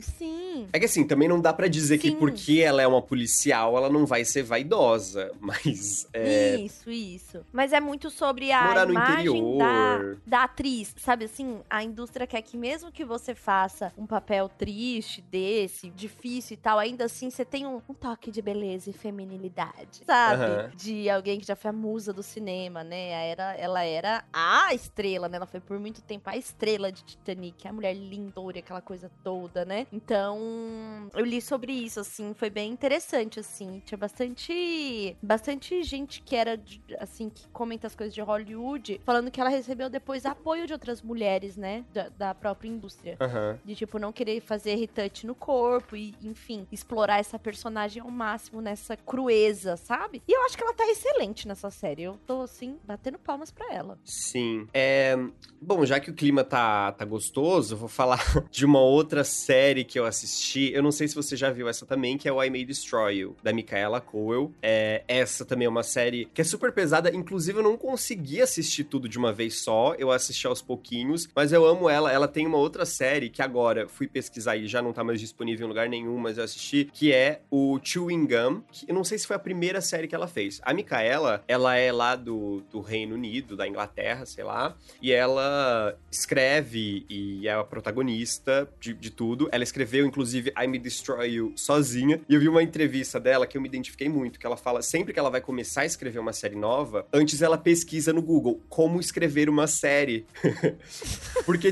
[0.00, 0.68] sim.
[0.72, 2.16] É que assim, também não dá pra dizer que Sim.
[2.16, 5.30] porque ela é uma policial, ela não vai ser vaidosa.
[5.40, 7.44] Mas é, Isso, isso.
[7.52, 10.94] Mas é muito sobre a Morar imagem da, da atriz.
[10.98, 16.54] Sabe assim, a indústria quer que mesmo que você faça um papel triste desse, difícil
[16.54, 20.02] e tal, ainda assim você tem um, um toque de beleza e feminilidade.
[20.04, 20.44] Sabe?
[20.44, 20.70] Aham.
[20.74, 23.30] De alguém que já foi a musa do cinema, né?
[23.30, 25.36] Era, ela era a estrela, né?
[25.36, 29.64] Ela foi por muito tempo a estrela de Titanic, a mulher lindora, aquela coisa toda,
[29.64, 29.75] né?
[29.92, 33.82] Então, eu li sobre isso, assim, foi bem interessante, assim.
[33.84, 36.60] Tinha bastante, bastante gente que era,
[36.98, 41.02] assim, que comenta as coisas de Hollywood, falando que ela recebeu depois apoio de outras
[41.02, 41.84] mulheres, né?
[41.92, 43.16] Da, da própria indústria.
[43.20, 43.58] aham.
[43.64, 48.60] De, tipo, não querer fazer retouch no corpo e, enfim, explorar essa personagem ao máximo
[48.60, 50.22] nessa crueza, sabe?
[50.26, 52.02] E eu acho que ela tá excelente nessa série.
[52.02, 53.98] Eu tô, assim, batendo palmas pra ela.
[54.04, 54.66] Sim.
[54.72, 55.16] É,
[55.60, 58.18] bom, já que o clima tá, tá gostoso, eu vou falar
[58.50, 60.70] de uma outra série que eu assisti.
[60.72, 63.18] Eu não sei se você já viu essa também, que é o I May Destroy
[63.18, 64.52] You, da Micaela Coel.
[64.62, 67.14] É, essa também é uma série que é super pesada.
[67.14, 69.94] Inclusive, eu não consegui assistir tudo de uma vez só.
[69.98, 72.12] Eu assisti aos pouquinhos, mas eu amo ela.
[72.12, 75.66] Ela tem uma outra série que agora fui pesquisar e já não tá mais disponível
[75.66, 79.18] em lugar nenhum, mas eu assisti, que é o Chewing Gum, que eu não sei
[79.18, 80.60] se foi a primeira série que ela fez.
[80.62, 85.96] A Micaela, ela é lá do, do Reino Unido, da Inglaterra, sei lá, e ela
[86.10, 89.48] escreve e é a protagonista de, de tudo.
[89.56, 92.20] Ela escreveu, inclusive, I Me Destroy You sozinha.
[92.28, 95.14] E eu vi uma entrevista dela que eu me identifiquei muito, que ela fala sempre
[95.14, 99.00] que ela vai começar a escrever uma série nova, antes ela pesquisa no Google como
[99.00, 100.26] escrever uma série.
[101.46, 101.70] porque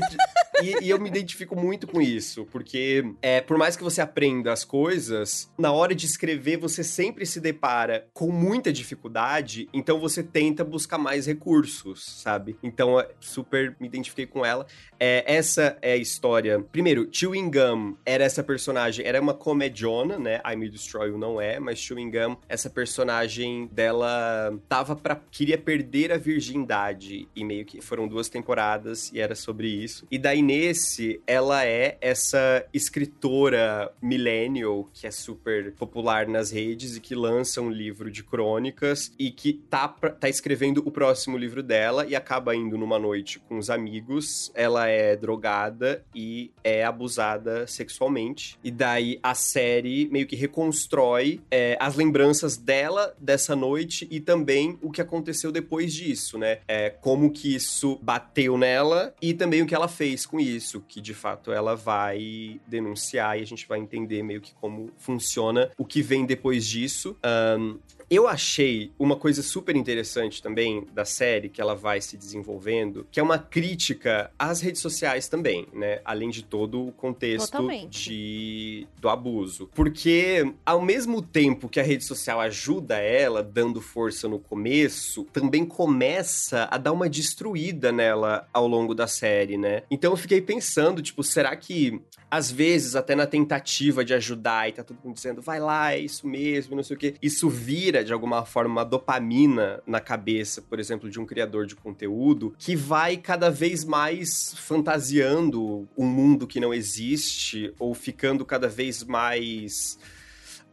[0.61, 4.51] e, e eu me identifico muito com isso, porque é, por mais que você aprenda
[4.51, 10.23] as coisas, na hora de escrever você sempre se depara com muita dificuldade, então você
[10.23, 12.57] tenta buscar mais recursos, sabe?
[12.61, 14.65] Então, super me identifiquei com ela.
[14.99, 16.59] É, essa é a história.
[16.71, 20.41] Primeiro, Chewing Gum era essa personagem, era uma comediona, né?
[20.45, 25.57] I Me Destroy You não é, mas Chewing Gum, essa personagem dela tava para queria
[25.57, 30.07] perder a virgindade e meio que foram duas temporadas e era sobre isso.
[30.09, 37.01] E daí nesse, ela é essa escritora millennial que é super popular nas redes e
[37.01, 42.05] que lança um livro de crônicas e que tá, tá escrevendo o próximo livro dela
[42.05, 44.51] e acaba indo numa noite com os amigos.
[44.53, 48.59] Ela é drogada e é abusada sexualmente.
[48.63, 54.77] E daí a série meio que reconstrói é, as lembranças dela dessa noite e também
[54.81, 56.59] o que aconteceu depois disso, né?
[56.67, 61.01] É, como que isso bateu nela e também o que ela fez com isso, que
[61.01, 65.85] de fato ela vai denunciar e a gente vai entender meio que como funciona o
[65.85, 67.17] que vem depois disso.
[67.23, 67.77] Ahn,
[68.09, 73.19] Eu achei uma coisa super interessante também da série, que ela vai se desenvolvendo, que
[73.19, 76.01] é uma crítica às redes sociais também, né?
[76.05, 78.09] Além de todo o contexto Totalmente.
[78.09, 79.69] de, do abuso.
[79.73, 85.65] Porque, ao mesmo tempo que a rede social ajuda ela, dando força no começo, também
[85.65, 89.83] começa a dar uma destruída nela ao longo da série, né?
[89.89, 91.99] Então eu fiquei pensando, tipo, será que
[92.35, 95.99] às vezes, até na tentativa de ajudar, e tá todo mundo dizendo, vai lá, é
[95.99, 97.15] isso mesmo, não sei o quê.
[97.21, 101.75] Isso vira, de alguma forma, uma dopamina na cabeça, por exemplo, de um criador de
[101.75, 108.67] conteúdo, que vai cada vez mais fantasiando um mundo que não existe, ou ficando cada
[108.67, 109.97] vez mais.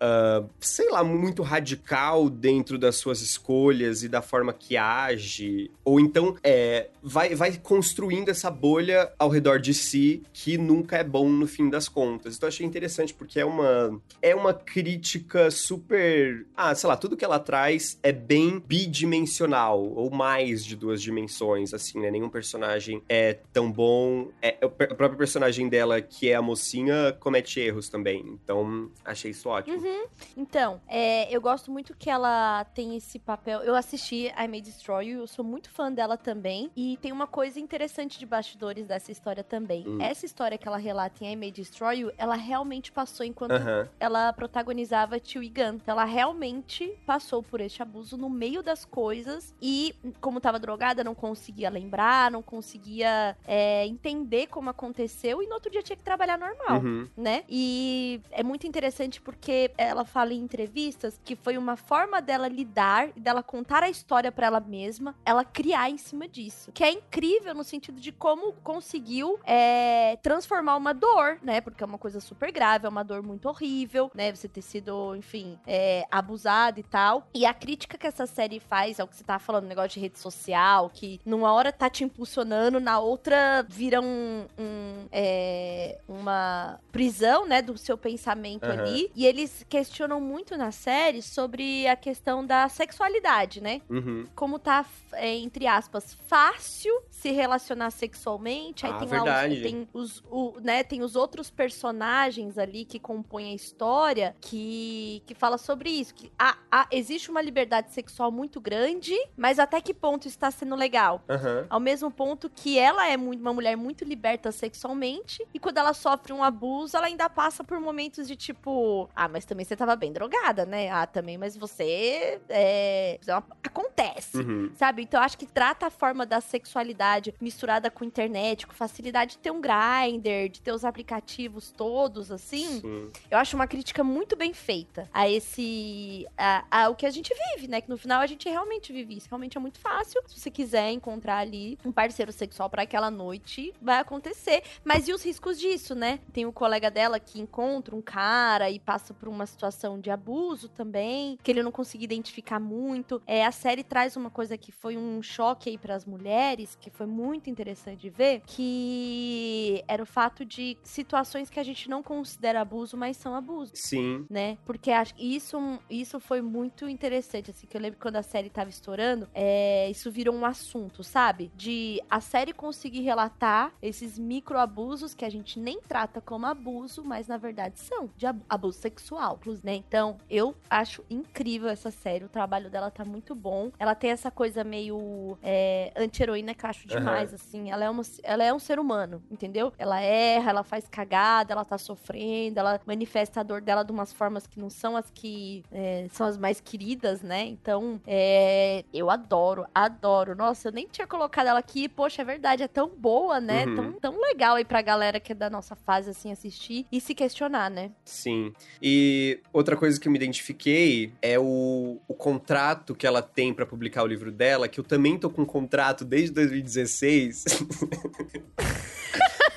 [0.03, 5.71] Uh, sei lá, muito radical dentro das suas escolhas e da forma que age.
[5.85, 11.05] Ou então, é, vai, vai construindo essa bolha ao redor de si que nunca é
[11.05, 12.37] bom no fim das contas.
[12.37, 16.47] Então, achei interessante porque é uma, é uma crítica super.
[16.57, 21.73] Ah, sei lá, tudo que ela traz é bem bidimensional, ou mais de duas dimensões,
[21.73, 22.11] assim, né?
[22.11, 24.31] Nenhum personagem é tão bom.
[24.43, 28.39] É, o próprio personagem dela, que é a mocinha, comete erros também.
[28.43, 29.77] Então, achei isso ótimo.
[29.77, 29.92] Uhum.
[30.37, 33.61] Então, é, eu gosto muito que ela tem esse papel.
[33.61, 36.71] Eu assisti I May Destroy You, eu sou muito fã dela também.
[36.77, 39.87] E tem uma coisa interessante de bastidores dessa história também.
[39.87, 40.01] Hum.
[40.01, 43.89] Essa história que ela relata em I May Destroy You, ela realmente passou enquanto Aham.
[44.01, 45.75] ela protagonizava Tio Gun.
[45.77, 51.03] Então, ela realmente passou por este abuso no meio das coisas e, como tava drogada,
[51.05, 56.03] não conseguia lembrar, não conseguia é, entender como aconteceu e no outro dia tinha que
[56.03, 57.09] trabalhar normal Uhum.
[57.17, 57.45] né?
[57.49, 63.09] E é muito interessante porque ela fala em entrevistas que foi uma forma dela lidar
[63.17, 66.71] e dela contar a história pra ela mesma, ela criar em cima disso.
[66.73, 71.61] Que é incrível no sentido de como conseguiu é, transformar uma dor, né?
[71.61, 74.35] Porque é uma coisa super grave, é uma dor muito horrível, né?
[74.35, 77.27] Você ter sido, enfim, é, abusado e tal.
[77.35, 80.19] E a crítica que essa série faz ao que você tá falando, negócio de rede
[80.19, 87.47] social, que numa hora tá te impulsionando, na outra vira um, um, é, uma prisão,
[87.47, 88.81] né, do seu pensamento Aham.
[88.81, 89.11] ali.
[89.15, 93.81] E eles questionam muito na série sobre a questão da sexualidade, né?
[93.89, 94.27] Uhum.
[94.37, 98.85] Como tá, é, entre aspas, fácil se relacionar sexualmente.
[98.85, 99.55] Aí Ah, tem verdade.
[99.55, 104.37] lá os, tem os, o, né, tem os outros personagens ali que compõem a história
[104.43, 106.15] que, que fala sobre isso.
[106.15, 110.77] Que há- há- existe uma liberdade sexual muito grande, mas até que ponto está sendo
[110.77, 111.23] legal?
[111.31, 111.67] Aham.
[111.71, 115.95] Ao mesmo ponto que ela é muito- uma mulher muito liberta sexualmente, e quando ela
[115.95, 119.95] sofre um abuso, ela ainda passa por momentos de tipo, ah, mas também você tava
[119.97, 120.91] bem drogada, né?
[120.91, 122.41] Ah, também, mas você é.
[122.49, 123.21] é
[123.63, 124.39] Acontece.
[124.39, 124.71] Uhum.
[124.75, 125.03] Sabe?
[125.03, 129.39] Então eu acho que trata a forma da sexualidade misturada com internet, com facilidade de
[129.39, 132.81] ter um grinder, de ter os aplicativos todos, assim.
[132.81, 133.11] Sim.
[133.31, 136.27] Eu acho uma crítica muito bem feita a esse.
[136.37, 137.81] A, a- o que a gente vive, né?
[137.81, 139.29] Que no final a gente realmente vive isso.
[139.29, 140.23] Realmente é muito fácil.
[140.27, 144.63] Se você quiser encontrar ali um parceiro sexual para aquela noite, vai acontecer.
[144.85, 146.19] Mas e os riscos disso, né?
[146.33, 150.69] Tem o colega dela que encontra um cara e passa por uma situação de abuso
[150.69, 153.21] também, que ele não conseguia identificar muito.
[153.27, 156.91] É, a série traz uma coisa que foi um choque aí para as mulheres, que
[156.91, 162.03] foi muito interessante de ver, que era o fato de situações que a gente não
[162.03, 164.27] considera abuso, mas são abuso Sim.
[164.29, 164.59] né?
[164.65, 165.59] Porque isso,
[165.91, 169.91] isso foi muito interessante, assim, que eu lembro que quando a série tava estourando, é,
[169.91, 171.51] isso virou um assunto, sabe?
[171.57, 177.27] De a série conseguir relatar esses microabusos que a gente nem trata como abuso, mas
[177.27, 179.32] na verdade são de ab- abuso sexual,
[179.63, 179.75] né?
[179.75, 183.71] Então, eu acho incrível essa série, o trabalho dela tá muito bom.
[183.79, 187.71] Ela tem essa coisa meio é, anti-heroína que eu acho demais, assim.
[187.71, 189.73] Ela é, uma, ela é um ser humano, entendeu?
[189.79, 194.13] Ela erra, ela faz cagada, ela tá sofrendo, ela manifesta a dor dela de umas
[194.13, 197.45] formas que não são as que é, são as mais queridas, né?
[197.47, 200.35] Então, é, eu adoro, adoro.
[200.35, 201.89] Nossa, eu nem tinha colocado ela aqui.
[201.89, 203.67] Poxa, é verdade, é tão boa, né?
[203.67, 203.75] Uhum.
[203.75, 207.15] Tão, tão legal aí pra galera que é da nossa fase, assim, assistir e se
[207.15, 207.91] questionar, né?
[208.05, 208.53] Sim.
[208.81, 209.22] E
[209.53, 214.03] outra coisa que eu me identifiquei é o, o contrato que ela tem pra publicar
[214.03, 217.45] o livro dela, que eu também tô com um contrato desde 2016.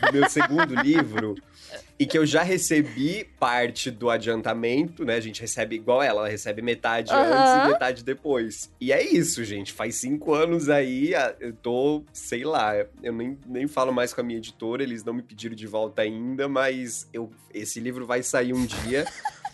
[0.01, 1.35] do meu segundo livro.
[1.97, 5.15] E que eu já recebi parte do adiantamento, né?
[5.15, 7.23] A gente recebe igual ela, ela recebe metade Aham.
[7.23, 8.69] antes e metade depois.
[8.81, 9.71] E é isso, gente.
[9.71, 14.23] Faz cinco anos aí, eu tô, sei lá, eu nem, nem falo mais com a
[14.23, 18.53] minha editora, eles não me pediram de volta ainda, mas eu, esse livro vai sair
[18.53, 19.05] um dia.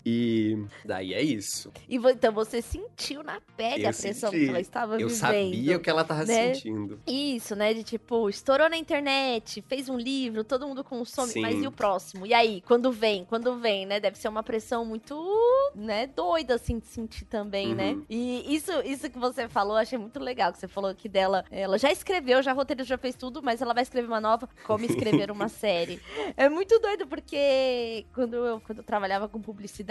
[0.05, 1.71] E daí é isso.
[1.87, 4.43] E então você sentiu na pele Eu a pressão senti.
[4.45, 5.17] que ela estava Eu vivendo.
[5.19, 6.53] sabia o que ela tava né?
[6.53, 6.99] sentindo.
[7.05, 7.73] Isso, né?
[7.73, 11.41] De tipo, estourou na internet, fez um livro, todo mundo consome, Sim.
[11.41, 12.25] mas e o próximo?
[12.25, 13.99] E aí, quando vem, quando vem, né?
[13.99, 15.15] Deve ser uma pressão muito,
[15.75, 17.91] né, doida, assim, de sentir também, né?
[17.91, 18.05] Uhum.
[18.09, 21.45] E isso, isso que você falou, eu achei muito legal, que você falou que dela,
[21.51, 24.83] ela já escreveu, já roteirizou, já fez tudo, mas ela vai escrever uma nova, como
[24.85, 26.01] escrever uma série.
[26.35, 29.90] É muito doido, porque quando eu, quando eu trabalhava com publicidade,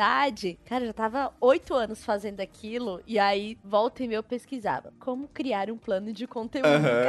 [0.64, 4.92] cara, eu já tava oito anos fazendo aquilo, e aí, volta e meia eu pesquisava,
[4.98, 6.66] como criar um plano de conteúdo.
[6.66, 7.04] Aham.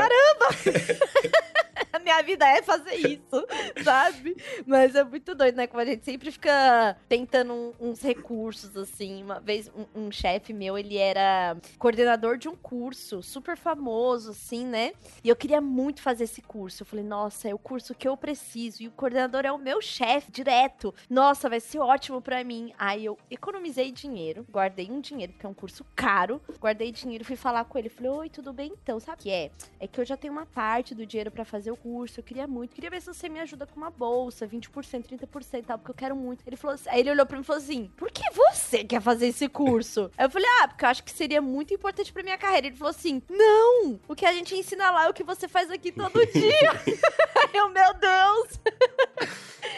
[1.94, 3.46] A minha vida é fazer isso,
[3.84, 4.36] sabe?
[4.66, 5.68] Mas é muito doido, né?
[5.68, 9.24] Como a gente sempre fica tentando uns recursos, assim.
[9.24, 14.66] Uma vez, um, um chefe meu, ele era coordenador de um curso super famoso, assim,
[14.66, 14.94] né?
[15.24, 16.84] E eu queria muito fazer esse curso.
[16.84, 18.84] Eu falei, nossa, é o curso que eu preciso.
[18.84, 20.94] E o coordenador é o meu chefe, direto.
[21.10, 22.74] Nossa, vai ser ótimo pra mim.
[22.78, 26.42] Aí eu economizei dinheiro, guardei um dinheiro, porque é um curso caro.
[26.60, 27.90] Guardei dinheiro, fui falar com ele.
[27.90, 29.00] Falei, oi, tudo bem então?
[29.00, 29.52] Sabe o que é?
[29.80, 32.48] É que eu já tenho uma parte do dinheiro pra fazer o curso, eu queria
[32.48, 32.76] muito.
[32.76, 34.70] Queria ver se você me ajuda com uma bolsa, 20%,
[35.08, 36.44] 30% tal, porque eu quero muito.
[36.46, 39.02] Ele falou assim, aí ele olhou pra mim e falou assim: "Por que você quer
[39.02, 42.24] fazer esse curso?" Aí eu falei: "Ah, porque eu acho que seria muito importante pra
[42.24, 42.68] minha carreira".
[42.68, 44.00] Ele falou assim: "Não!
[44.08, 46.72] O que a gente ensina lá é o que você faz aqui todo dia".
[47.54, 48.60] eu, meu Deus.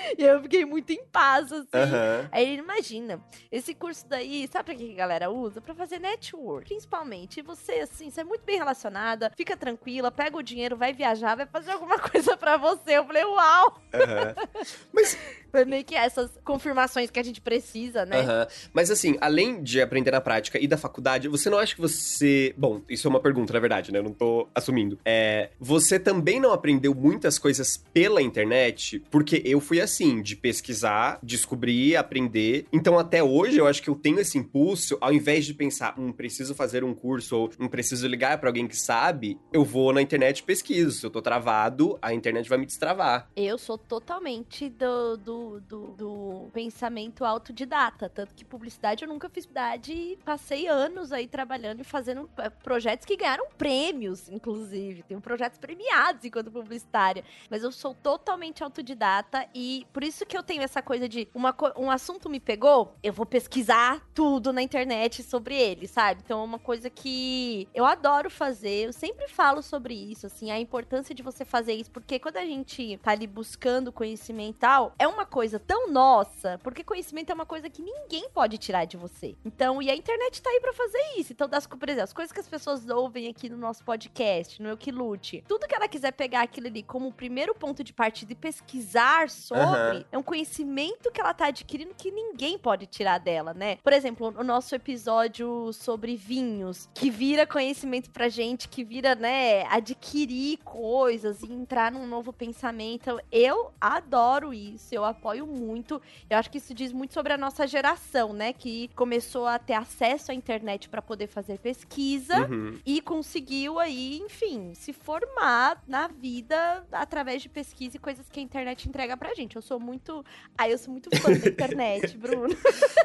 [0.17, 1.67] e eu fiquei muito em paz assim.
[1.73, 2.29] Aham.
[2.31, 5.61] Aí ele imagina, esse curso daí, sabe pra que a galera usa?
[5.61, 7.39] Pra fazer network, principalmente.
[7.39, 11.35] E você, assim, você é muito bem relacionada, fica tranquila, pega o dinheiro, vai viajar,
[11.35, 12.97] vai fazer alguma coisa pra você.
[12.97, 13.81] Eu falei, uau!
[13.93, 14.35] Aham.
[14.93, 15.17] Mas
[15.53, 18.21] Foi meio que essas confirmações que a gente precisa, né?
[18.21, 18.47] Aham.
[18.73, 22.55] Mas assim, além de aprender na prática e da faculdade, você não acha que você.
[22.57, 23.99] Bom, isso é uma pergunta, na verdade, né?
[23.99, 24.97] Eu não tô assumindo.
[25.05, 25.51] É.
[25.59, 29.03] Você também não aprendeu muitas coisas pela internet?
[29.11, 32.65] Porque eu fui assim, de pesquisar, descobrir, aprender.
[32.73, 36.11] Então, até hoje, eu acho que eu tenho esse impulso, ao invés de pensar, hum,
[36.11, 40.01] preciso fazer um curso ou hum, preciso ligar pra alguém que sabe, eu vou na
[40.01, 40.93] internet e pesquiso.
[40.93, 43.29] Se eu tô travado, a internet vai me destravar.
[43.35, 48.09] Eu sou totalmente do, do, do, do pensamento autodidata.
[48.09, 52.49] Tanto que publicidade eu nunca fiz publicidade e passei anos aí trabalhando e fazendo eh,
[52.49, 55.03] projetos que ganharam prêmios, inclusive.
[55.03, 57.23] Tenho projetos premiados enquanto publicitária.
[57.49, 61.55] Mas eu sou totalmente autodidata e por isso que eu tenho essa coisa de uma,
[61.77, 66.21] um assunto me pegou, eu vou pesquisar tudo na internet sobre ele, sabe?
[66.23, 68.87] Então é uma coisa que eu adoro fazer.
[68.87, 72.45] Eu sempre falo sobre isso, assim, a importância de você fazer isso, porque quando a
[72.45, 77.45] gente tá ali buscando conhecimento tal, é uma coisa tão nossa, porque conhecimento é uma
[77.45, 79.35] coisa que ninguém pode tirar de você.
[79.43, 81.33] Então, e a internet tá aí pra fazer isso.
[81.33, 84.69] Então, das, por exemplo, as coisas que as pessoas ouvem aqui no nosso podcast, no
[84.69, 87.91] Eu Que Lute, tudo que ela quiser pegar aquilo ali como o primeiro ponto de
[87.91, 90.05] partida e pesquisar sobre, Aham.
[90.11, 93.77] é um conhecimento que ela tá adquirindo que ninguém pode tirar dela, né?
[93.77, 99.63] Por exemplo, o nosso episódio sobre vinhos, que vira conhecimento pra gente, que vira, né,
[99.63, 103.19] adquirir coisas e entrar num novo pensamento.
[103.31, 106.01] Eu adoro isso, eu apoio muito.
[106.29, 109.73] Eu acho que isso diz muito sobre a nossa geração, né, que começou a ter
[109.73, 112.79] acesso à internet pra poder fazer pesquisa Uhum.
[112.85, 118.43] e conseguiu aí, enfim, se formar na vida através de pesquisa e coisas que a
[118.43, 119.55] internet entrega pra gente.
[119.55, 120.23] Eu sou muito.
[120.57, 122.55] Ai, eu sou muito fã da internet, Bruno.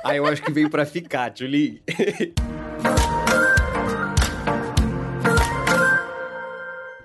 [0.04, 1.82] Ah, eu acho que veio pra ficar, Julie.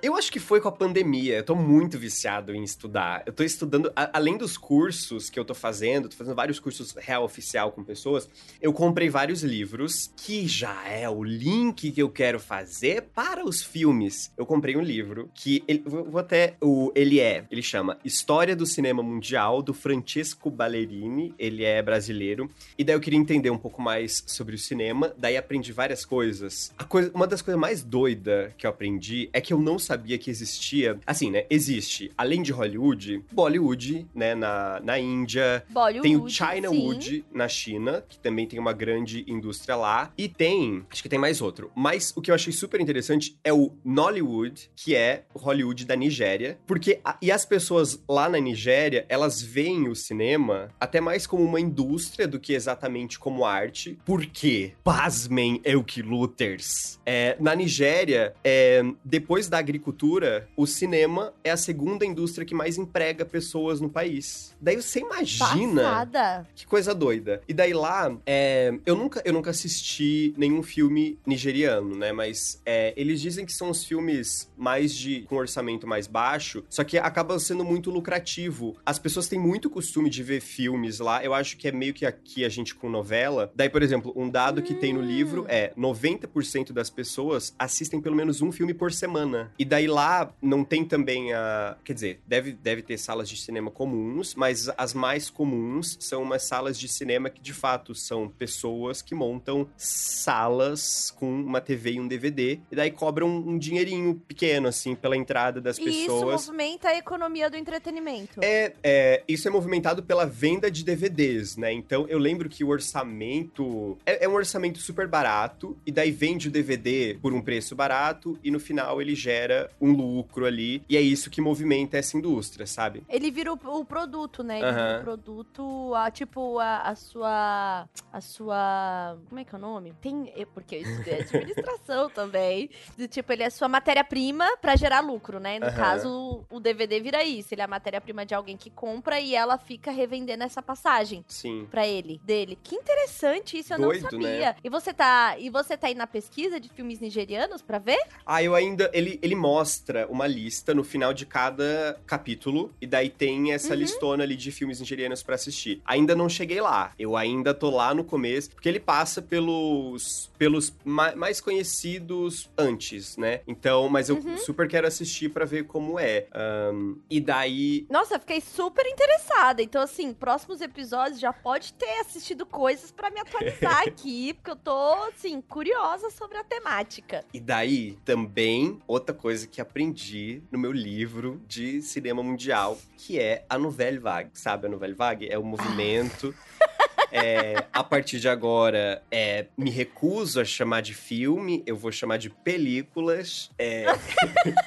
[0.03, 1.37] Eu acho que foi com a pandemia.
[1.37, 3.23] Eu tô muito viciado em estudar.
[3.25, 6.93] Eu tô estudando, a- além dos cursos que eu tô fazendo, tô fazendo vários cursos
[6.97, 8.29] real oficial com pessoas.
[8.61, 13.63] Eu comprei vários livros, que já é o link que eu quero fazer para os
[13.63, 14.29] filmes.
[14.35, 18.65] Eu comprei um livro que ele, vou até o ele é, ele chama História do
[18.65, 21.33] Cinema Mundial do Francesco Ballerini.
[21.39, 22.51] Ele é brasileiro.
[22.77, 26.73] E daí eu queria entender um pouco mais sobre o cinema, daí aprendi várias coisas.
[26.77, 29.92] A coisa, uma das coisas mais doidas que eu aprendi é que eu não sabia
[29.97, 30.99] que existia.
[31.05, 31.45] Assim, né?
[31.49, 34.35] Existe, além de Hollywood, Bollywood, né?
[34.35, 35.63] Na, na Índia.
[35.69, 36.01] Bollywood.
[36.07, 36.35] Tem o sim.
[36.35, 40.11] Chinawood na China, que também tem uma grande indústria lá.
[40.17, 41.71] E tem, acho que tem mais outro.
[41.75, 45.95] Mas o que eu achei super interessante é o Nollywood, que é o Hollywood da
[45.95, 46.57] Nigéria.
[46.65, 51.43] Porque, a- e as pessoas lá na Nigéria, elas veem o cinema até mais como
[51.43, 53.97] uma indústria do que exatamente como arte.
[54.05, 61.51] Porque, pasmem, Elk Luthers, é, na Nigéria, é, depois da agricultura, agricultura, o cinema é
[61.51, 64.55] a segunda indústria que mais emprega pessoas no país.
[64.61, 65.83] Daí você imagina.
[65.83, 66.47] Passada.
[66.55, 67.41] Que coisa doida.
[67.47, 72.13] E daí lá, é, eu, nunca, eu nunca assisti nenhum filme nigeriano, né?
[72.13, 75.23] Mas é, eles dizem que são os filmes mais de.
[75.23, 78.77] com orçamento mais baixo, só que acaba sendo muito lucrativo.
[78.85, 81.23] As pessoas têm muito costume de ver filmes lá.
[81.23, 83.51] Eu acho que é meio que aqui a gente com novela.
[83.53, 88.15] Daí, por exemplo, um dado que tem no livro é 90% das pessoas assistem pelo
[88.15, 89.51] menos um filme por semana.
[89.59, 91.75] E daí lá não tem também a.
[91.83, 96.43] Quer dizer, deve, deve ter salas de cinema comuns, mas as mais comuns são umas
[96.43, 101.99] salas de cinema que de fato são pessoas que montam salas com uma TV e
[101.99, 102.59] um DVD.
[102.71, 106.43] E daí cobram um dinheirinho pequeno, assim, pela entrada das E pessoas.
[106.43, 108.39] isso movimenta a economia do entretenimento.
[108.43, 111.73] É, é, isso é movimentado pela venda de DVDs, né?
[111.73, 116.47] Então eu lembro que o orçamento é, é um orçamento super barato, e daí vende
[116.47, 120.95] o DVD por um preço barato, e no final ele gera um lucro ali, e
[120.97, 123.03] é isso que movimenta essa indústria, sabe?
[123.09, 124.59] Ele vira o, o produto, né?
[124.59, 124.99] Ele vira Aham.
[124.99, 127.87] o produto, a, tipo, a, a sua.
[128.11, 129.17] A sua.
[129.29, 129.93] Como é que é o nome?
[130.01, 130.31] Tem.
[130.35, 132.69] é, Porque eu estudei administração também.
[132.97, 135.59] De, tipo, ele é sua matéria-prima pra gerar lucro, né?
[135.59, 135.75] No Aham.
[135.75, 137.53] caso, o DVD vira isso.
[137.53, 141.23] Ele é a matéria-prima de alguém que compra e ela fica revendendo essa passagem.
[141.27, 141.67] Sim.
[141.69, 142.57] Pra ele, dele.
[142.61, 144.27] Que interessante isso, eu Doido, não né?
[144.29, 144.55] sabia.
[144.63, 145.37] E você tá.
[145.39, 148.01] E você tá aí na pesquisa de filmes nigerianos pra ver?
[148.25, 148.89] Ah, eu ainda.
[148.93, 153.79] Ele, ele mostra uma lista no final de cada capítulo, e daí tem essa Uhum.
[153.79, 155.81] listona ali de filmes nigerianos pra assistir.
[155.85, 156.93] Ainda não cheguei lá.
[156.97, 160.31] Eu ainda tô lá no começo, porque ele passa pelos.
[160.37, 163.41] pelos ma- mais conhecidos antes, né?
[163.47, 164.37] Então, mas eu Uhum.
[164.37, 166.27] super quero assistir pra ver como é.
[166.33, 167.85] Ahn, e daí.
[167.89, 169.61] Nossa, eu fiquei super interessada.
[169.61, 174.55] Então, assim, próximos episódios já pode ter assistido coisas pra me atualizar aqui, porque eu
[174.55, 177.23] tô, assim, curiosa sobre a temática.
[177.33, 183.45] E daí, também, outra coisa que aprendi no meu livro de cinema mundial, que é
[183.49, 184.29] a Nouvelle Vague.
[184.33, 185.27] Sabe a Nouvelle Vague?
[185.29, 186.33] É o movimento.
[187.11, 192.17] é, a partir de agora, é, me recuso a chamar de filme, eu vou chamar
[192.17, 193.51] de películas.
[193.57, 193.85] é,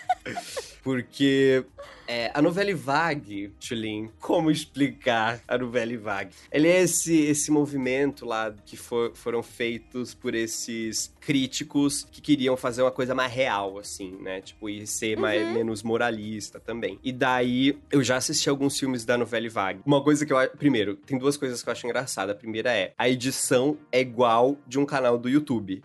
[0.82, 1.64] porque
[2.06, 6.30] é, a Nouvelle Vague, Tulin, como explicar a Nouvelle Vague?
[6.50, 12.56] Ele é esse, esse movimento lá que for- foram feitos por esses críticos que queriam
[12.56, 14.40] fazer uma coisa mais real, assim, né?
[14.40, 16.98] Tipo, e ser mais, menos moralista também.
[17.02, 19.80] E daí, eu já assisti alguns filmes da Nouvelle Vague.
[19.84, 20.56] Uma coisa que eu acho...
[20.56, 22.32] Primeiro, tem duas coisas que eu acho engraçada.
[22.32, 25.82] A primeira é, a edição é igual de um canal do YouTube.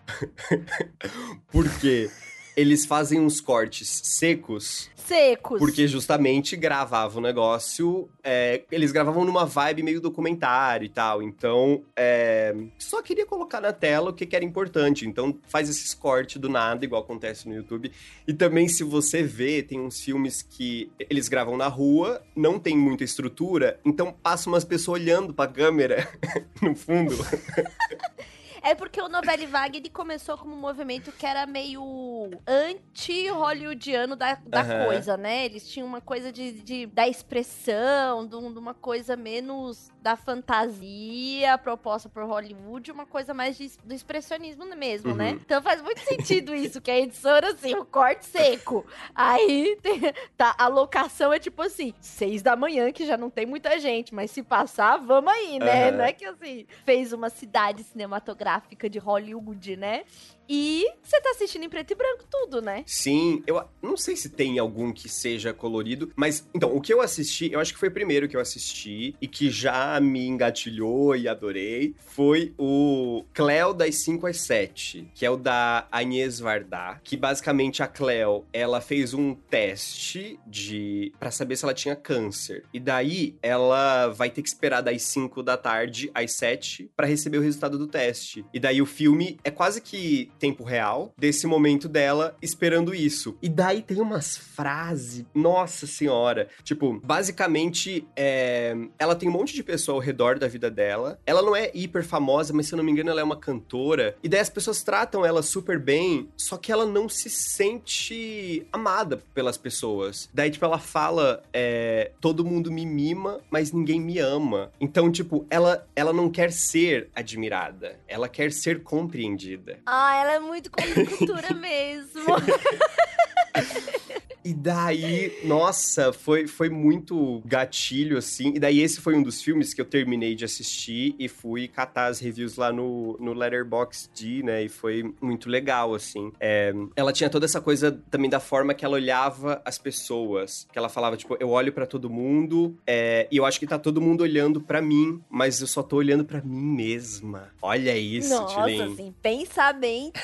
[1.50, 2.10] Porque...
[2.56, 5.58] Eles fazem uns cortes secos Secos.
[5.58, 8.08] porque justamente gravavam o negócio.
[8.22, 11.22] é, eles gravavam numa vibe meio documentário e tal.
[11.22, 15.06] Então, é, só queria colocar na tela o que, que era importante.
[15.06, 17.92] Então, faz esses cortes do nada, igual acontece no YouTube.
[18.26, 22.76] E também, se você vê, tem uns filmes que eles gravam na rua, não tem
[22.76, 26.08] muita estrutura, então passa umas pessoas olhando pra câmera
[26.60, 27.14] no fundo.
[28.64, 34.34] É porque o Novelle Vague, ele começou como um movimento que era meio anti-hollywoodiano da,
[34.46, 34.84] da Aham.
[34.86, 35.44] coisa, né?
[35.44, 41.56] Eles tinham uma coisa de, de- da expressão, de, de uma coisa menos da fantasia
[41.58, 45.16] proposta por Hollywood, uma coisa mais de- do expressionismo mesmo, Uhum.
[45.16, 45.30] né?
[45.44, 48.84] Então faz muito sentido isso, que a edição era assim, o corte seco.
[49.14, 50.00] Aí tem-
[50.36, 54.14] tá, a locação é tipo assim, seis da manhã, que já não tem muita gente,
[54.14, 55.88] mas se passar, vamos aí, né?
[55.88, 55.96] Aham.
[55.98, 60.04] Não é que assim, fez uma cidade cinematográfica de Hollywood, né?
[60.48, 62.84] E você tá assistindo em preto e branco tudo, né?
[62.86, 67.00] Sim, eu não sei se tem algum que seja colorido, mas então, o que eu
[67.00, 71.16] assisti, eu acho que foi o primeiro que eu assisti e que já me engatilhou
[71.16, 77.00] e adorei, foi o Cleo das 5 às 7, que é o da Agnès Varda,
[77.02, 82.64] que basicamente a Cleo, ela fez um teste de para saber se ela tinha câncer.
[82.72, 87.38] E daí ela vai ter que esperar das 5 da tarde às 7 para receber
[87.38, 88.44] o resultado do teste.
[88.52, 93.38] E daí o filme é quase que tempo real desse momento dela esperando isso.
[93.40, 96.48] E daí tem umas frases, nossa senhora.
[96.64, 101.20] Tipo, basicamente, é, ela tem um monte de pessoa ao redor da vida dela.
[101.24, 104.16] Ela não é hiper famosa, mas se eu não me engano, ela é uma cantora.
[104.20, 109.22] E daí as pessoas tratam ela super bem, só que ela não se sente amada
[109.32, 110.28] pelas pessoas.
[110.34, 114.72] Daí, tipo, ela fala: é, todo mundo me mima, mas ninguém me ama.
[114.80, 119.78] Então, tipo, ela, ela não quer ser admirada, ela quer ser compreendida.
[119.86, 120.82] Ah, ela é muito com
[121.16, 122.22] cultura mesmo.
[124.44, 128.52] E daí, nossa, foi, foi muito gatilho, assim.
[128.54, 132.06] E daí esse foi um dos filmes que eu terminei de assistir e fui catar
[132.06, 134.64] as reviews lá no, no Letterboxd, né?
[134.64, 136.32] E foi muito legal, assim.
[136.40, 140.66] É, ela tinha toda essa coisa também da forma que ela olhava as pessoas.
[140.72, 143.78] Que ela falava, tipo, eu olho para todo mundo é, e eu acho que tá
[143.78, 147.50] todo mundo olhando para mim, mas eu só tô olhando para mim mesma.
[147.60, 150.20] Olha isso, Nossa, assim, pensamento,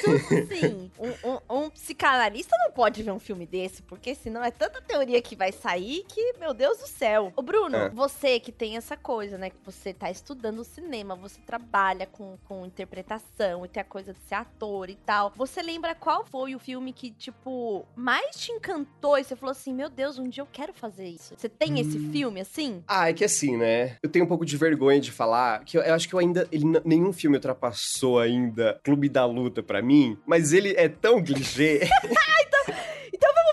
[0.48, 0.90] sim.
[0.98, 5.20] Um, um, um psicanalista não pode ver um filme desse, porque senão é tanta teoria
[5.22, 7.32] que vai sair que, meu Deus do céu.
[7.36, 7.88] Ô, Bruno, É.
[7.90, 9.50] você que tem essa coisa, né?
[9.50, 14.18] Que você tá estudando cinema, você trabalha com, com interpretação e tem a coisa de
[14.20, 15.32] ser ator e tal.
[15.36, 19.72] Você lembra qual foi o filme que, tipo, mais te encantou e você falou assim:
[19.74, 21.34] meu Deus, um dia eu quero fazer isso?
[21.36, 22.08] Você tem esse Hum.
[22.12, 22.82] filme assim?
[22.86, 23.96] Ah, é que assim, né?
[24.02, 26.46] Eu tenho um pouco de vergonha de falar que eu, eu acho que eu ainda.
[26.52, 31.80] ele nenhum filme ultrapassou ainda Clube da Luta pra mim, mas ele é tão clichê.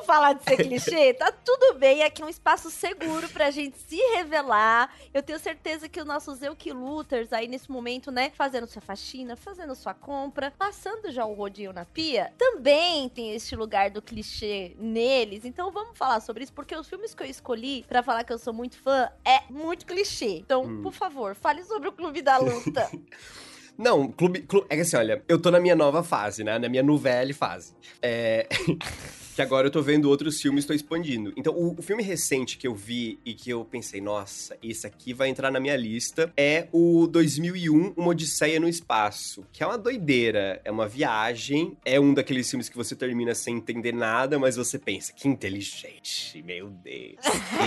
[0.06, 1.14] Vamos falar de ser clichê?
[1.18, 4.93] Tá tudo bem, aqui é um espaço seguro pra gente se revelar.
[5.14, 9.74] Eu tenho certeza que os nossos Eukiluters aí nesse momento, né, fazendo sua faxina, fazendo
[9.76, 15.43] sua compra, passando já o rodinho na pia, também tem este lugar do clichê neles.
[15.45, 18.38] Então vamos falar sobre isso, porque os filmes que eu escolhi pra falar que eu
[18.39, 20.38] sou muito fã é muito clichê.
[20.38, 20.82] Então, Hum.
[20.84, 22.89] por favor, fale sobre o Clube da Luta.
[23.78, 26.58] Não, clube, Clu- É que assim, olha, eu tô na minha nova fase, né?
[26.58, 27.74] Na minha nouvelle fase.
[28.01, 28.47] É.
[29.36, 31.33] que agora eu tô vendo outros filmes e tô expandindo.
[31.36, 35.13] Então, o, o filme recente que eu vi e que eu pensei, nossa, esse aqui
[35.13, 39.77] vai entrar na minha lista, é o 2001, Uma Odisseia no Espaço, que é uma
[39.77, 44.55] doideira, é uma viagem, é um daqueles filmes que você termina sem entender nada, mas
[44.55, 47.19] você pensa, que inteligente, meu Deus.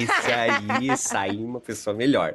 [0.03, 2.35] Esse aí saiu uma pessoa melhor.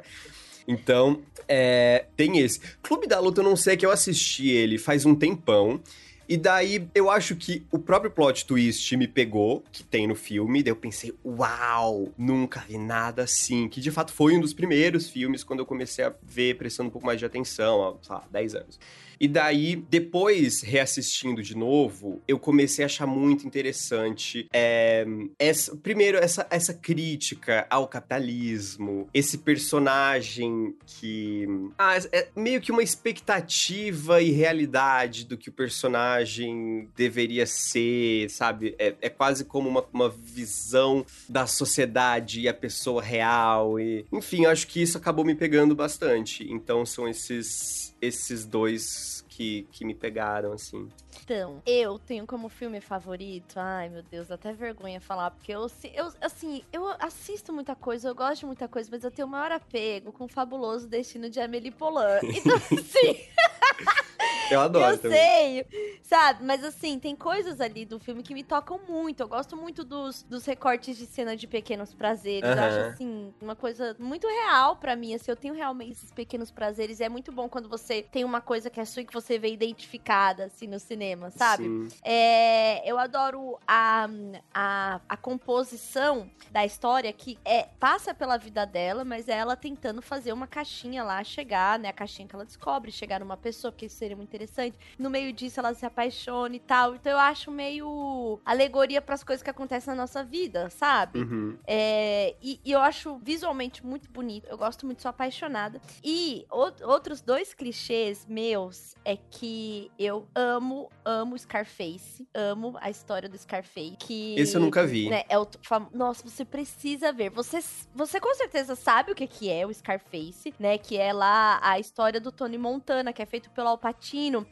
[0.66, 2.60] Então, é, tem esse.
[2.82, 5.80] Clube da Luta, eu não sei, é que eu assisti ele faz um tempão.
[6.28, 10.62] E daí, eu acho que o próprio plot twist me pegou, que tem no filme.
[10.62, 13.68] Daí eu pensei, uau, nunca vi nada assim.
[13.68, 16.92] Que de fato foi um dos primeiros filmes quando eu comecei a ver, prestando um
[16.92, 18.80] pouco mais de atenção, há, sei lá, 10 anos.
[19.24, 24.46] E daí, depois, reassistindo de novo, eu comecei a achar muito interessante.
[24.52, 25.06] é,
[25.38, 31.46] essa, primeiro, essa, essa crítica ao capitalismo, esse personagem que.
[31.78, 38.74] Ah, é meio que uma expectativa e realidade do que o personagem deveria ser, sabe?
[38.78, 43.80] É, é quase como uma, uma visão da sociedade e a pessoa real.
[43.80, 46.46] E, enfim, acho que isso acabou me pegando bastante.
[46.52, 50.88] Então são esses, esses dois que, que me pegaram, assim.
[51.22, 55.66] Então, eu tenho como filme favorito, ai meu Deus, dá até vergonha falar, porque eu,
[55.92, 59.30] eu, assim, eu assisto muita coisa, eu gosto de muita coisa, mas eu tenho o
[59.30, 62.20] maior apego com o fabuloso destino de Amélie Poulain.
[62.22, 63.26] Então, assim,
[64.50, 65.18] Eu adoro eu também.
[65.18, 66.44] sei, sabe?
[66.44, 69.20] Mas assim, tem coisas ali do filme que me tocam muito.
[69.20, 72.48] Eu gosto muito dos, dos recortes de cena de pequenos prazeres.
[72.48, 75.14] Eu acho, assim, uma coisa muito real pra mim.
[75.14, 77.00] Assim, eu tenho realmente esses pequenos prazeres.
[77.00, 79.38] E é muito bom quando você tem uma coisa que é sua e que você
[79.38, 81.88] vê identificada, assim, no cinema, sabe?
[82.02, 84.08] É, eu adoro a,
[84.52, 90.02] a, a composição da história que é, passa pela vida dela, mas é ela tentando
[90.02, 91.88] fazer uma caixinha lá chegar, né?
[91.88, 94.78] A caixinha que ela descobre, chegar numa pessoa, porque isso muito interessante.
[94.98, 96.94] No meio disso, ela se apaixona e tal.
[96.94, 101.20] Então eu acho meio alegoria pras coisas que acontecem na nossa vida, sabe?
[101.20, 101.56] Uhum.
[101.66, 104.46] É, e, e eu acho visualmente muito bonito.
[104.48, 105.80] Eu gosto muito, sou apaixonada.
[106.02, 112.26] E o- outros dois clichês meus é que eu amo, amo Scarface.
[112.34, 113.96] Amo a história do Scarface.
[113.98, 115.08] Que, Esse eu nunca vi.
[115.08, 117.30] né, é o fam- Nossa, você precisa ver.
[117.30, 117.58] Você,
[117.94, 120.78] você com certeza sabe o que, que é o Scarface, né?
[120.78, 123.94] Que é lá a história do Tony Montana, que é feito pelo Al Pacino.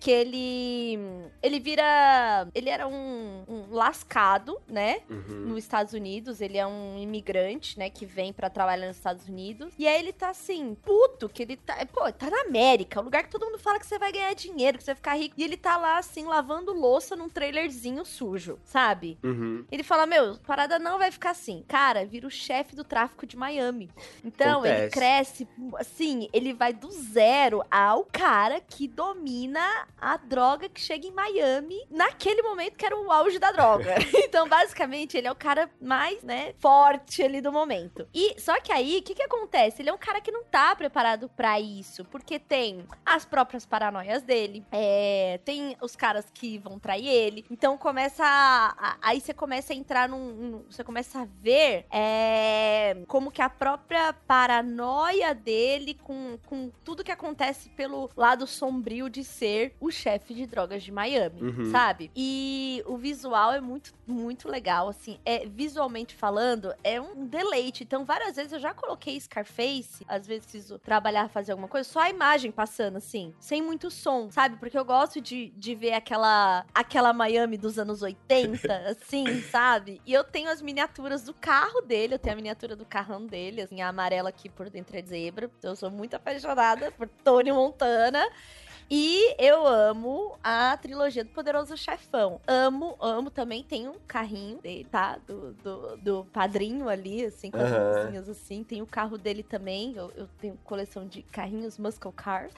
[0.00, 0.98] Que ele.
[1.42, 2.48] Ele vira.
[2.54, 5.00] Ele era um, um lascado, né?
[5.10, 5.46] Uhum.
[5.46, 6.40] nos Estados Unidos.
[6.40, 9.72] Ele é um imigrante, né, que vem pra trabalhar nos Estados Unidos.
[9.78, 13.24] E aí ele tá assim, puto, que ele tá, pô, tá na América, o lugar
[13.24, 15.34] que todo mundo fala que você vai ganhar dinheiro, que você vai ficar rico.
[15.38, 19.18] E ele tá lá assim lavando louça num trailerzinho sujo, sabe?
[19.22, 19.64] Uhum.
[19.70, 21.64] Ele fala: Meu, parada não vai ficar assim.
[21.68, 23.90] Cara, vira o chefe do tráfico de Miami.
[24.24, 24.90] Então, ele Acontece.
[24.92, 25.48] cresce,
[25.78, 29.41] assim, ele vai do zero ao cara que domina
[30.00, 33.94] a droga que chega em Miami naquele momento que era o auge da droga.
[34.14, 38.06] então, basicamente, ele é o cara mais, né, forte ali do momento.
[38.14, 39.82] E só que aí, o que que acontece?
[39.82, 44.22] Ele é um cara que não tá preparado pra isso, porque tem as próprias paranoias
[44.22, 47.44] dele, é, tem os caras que vão trair ele.
[47.50, 51.86] Então começa a, a- aí você começa a entrar num, num- você começa a ver
[51.90, 59.08] é, como que a própria paranoia dele com, com tudo que acontece pelo lado sombrio
[59.08, 61.70] de ser o chefe de drogas de Miami, Uhum.
[61.70, 62.10] sabe?
[62.14, 65.18] E o visual é muito, muito legal, assim.
[65.24, 67.82] É, visualmente falando, é um deleite.
[67.84, 72.00] Então, várias vezes eu já coloquei Scarface, às vezes preciso trabalhar, fazer alguma coisa, só
[72.00, 74.56] a imagem passando, assim, sem muito som, sabe?
[74.56, 78.12] Porque eu gosto de, de ver aquela, aquela Miami dos anos 80,
[78.88, 80.00] assim, sabe?
[80.06, 83.62] E eu tenho as miniaturas do carro dele, eu tenho a miniatura do carrão dele,
[83.62, 85.50] assim, a amarela aqui por dentro é zebra.
[85.62, 88.22] Eu sou muito apaixonada por Tony Montana.
[88.94, 92.38] E eu amo a trilogia do Poderoso Chefão.
[92.46, 93.62] Amo, amo também.
[93.62, 95.18] Tem um carrinho dele, tá?
[95.26, 98.02] Do, do, do padrinho ali, assim, com as Aham.
[98.02, 98.62] luzinhas assim.
[98.62, 99.94] Tem o carro dele também.
[99.96, 102.50] Eu, eu tenho coleção de carrinhos Muscle Car.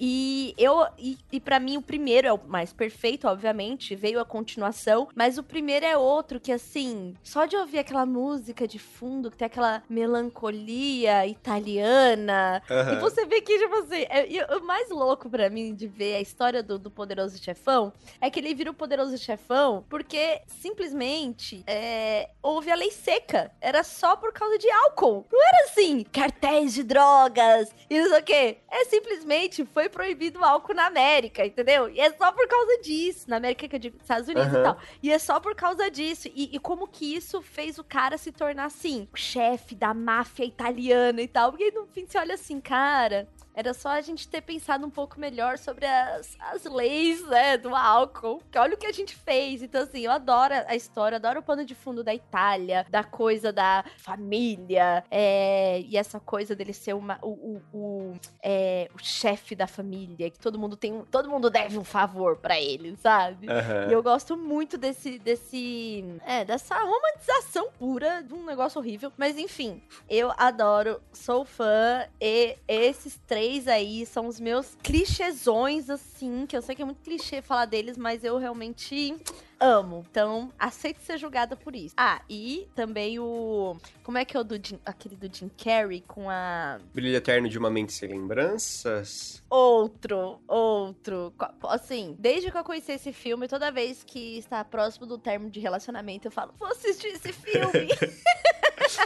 [0.00, 0.84] E eu.
[0.98, 3.94] E, e para mim, o primeiro é o mais perfeito, obviamente.
[3.94, 5.06] Veio a continuação.
[5.14, 9.36] Mas o primeiro é outro que, assim, só de ouvir aquela música de fundo, que
[9.36, 12.60] tem aquela melancolia italiana.
[12.68, 12.98] E Aham.
[12.98, 16.20] você vê que, tipo assim, é- e o mais louco pra mim de ver a
[16.20, 22.30] história do, do Poderoso Chefão é que ele vira o Poderoso Chefão porque simplesmente é,
[22.42, 23.50] houve a lei seca.
[23.60, 25.26] Era só por causa de álcool.
[25.30, 28.58] Não era assim, cartéis de drogas e não sei o quê.
[28.70, 31.88] É simplesmente foi proibido o álcool na América, entendeu?
[31.90, 33.28] E é só por causa disso.
[33.28, 34.62] Na América que eu digo, Estados Unidos e Aham.
[34.62, 34.78] tal.
[35.02, 36.28] E é só por causa disso.
[36.34, 40.44] E, e como que isso fez o cara se tornar assim, o chefe da máfia
[40.44, 41.50] italiana e tal.
[41.50, 43.28] Porque no fim você olha assim, cara.
[43.58, 47.74] Era só a gente ter pensado um pouco melhor sobre as, as leis, né, do
[47.74, 48.40] álcool.
[48.52, 49.62] Que olha o que a gente fez.
[49.64, 53.52] Então, assim, eu adoro a história, adoro o pano de fundo da Itália, da coisa
[53.52, 59.56] da família, é, e essa coisa dele ser uma, o, o, o, é, o chefe
[59.56, 63.50] da família, que todo mundo tem, um- todo mundo deve um favor pra ele, sabe?
[63.50, 63.88] Aham.
[63.88, 69.12] E eu gosto muito desse, desse, é, dessa romantização pura de um negócio horrível.
[69.16, 76.44] Mas enfim, eu adoro, sou fã e esses três aí são os meus clichêsões, assim,
[76.46, 79.16] que eu sei que é muito clichê falar deles, mas eu realmente
[79.58, 80.04] amo.
[80.10, 81.94] Então, aceito ser julgada por isso.
[81.96, 86.02] Ah, e também o, como é que é o do Jim, aquele do Jim Carrey
[86.06, 89.42] com a Brilho Eterno de uma Mente Sem Lembranças.
[89.48, 91.32] Outro, outro.
[91.64, 95.60] Assim, desde que eu conheci esse filme, toda vez que está próximo do término de
[95.60, 97.88] relacionamento, eu falo, vou assistir esse filme.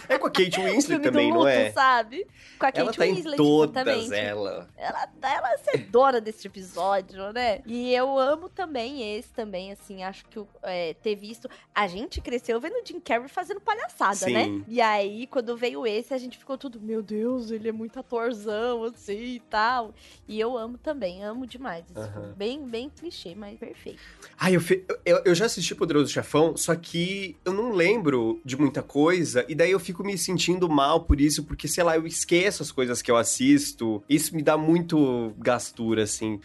[0.09, 1.71] É com a Kate Winslet também, do não luto, é?
[1.73, 2.27] sabe?
[2.59, 4.15] Com a Kate Ela tá em Winslet, todas, exatamente.
[4.15, 4.69] ela.
[4.77, 7.61] Ela, ela é sedora desse episódio, né?
[7.67, 11.49] E eu amo também esse também, assim, acho que é, ter visto...
[11.75, 14.33] A gente cresceu vendo o Jim Carrey fazendo palhaçada, Sim.
[14.33, 14.65] né?
[14.69, 18.85] E aí, quando veio esse, a gente ficou tudo, meu Deus, ele é muito atorzão,
[18.85, 19.95] assim, e tal.
[20.29, 21.85] E eu amo também, amo demais.
[21.87, 22.35] filme.
[22.37, 24.01] Bem, bem clichê, mas perfeito.
[24.39, 28.57] Ai, eu, fi- eu, eu já assisti Poderoso Chefão, só que eu não lembro de
[28.57, 32.07] muita coisa, e daí eu fico me sentindo mal por isso, porque, sei lá, eu
[32.07, 34.03] esqueço as coisas que eu assisto.
[34.09, 36.41] Isso me dá muito gastura, assim.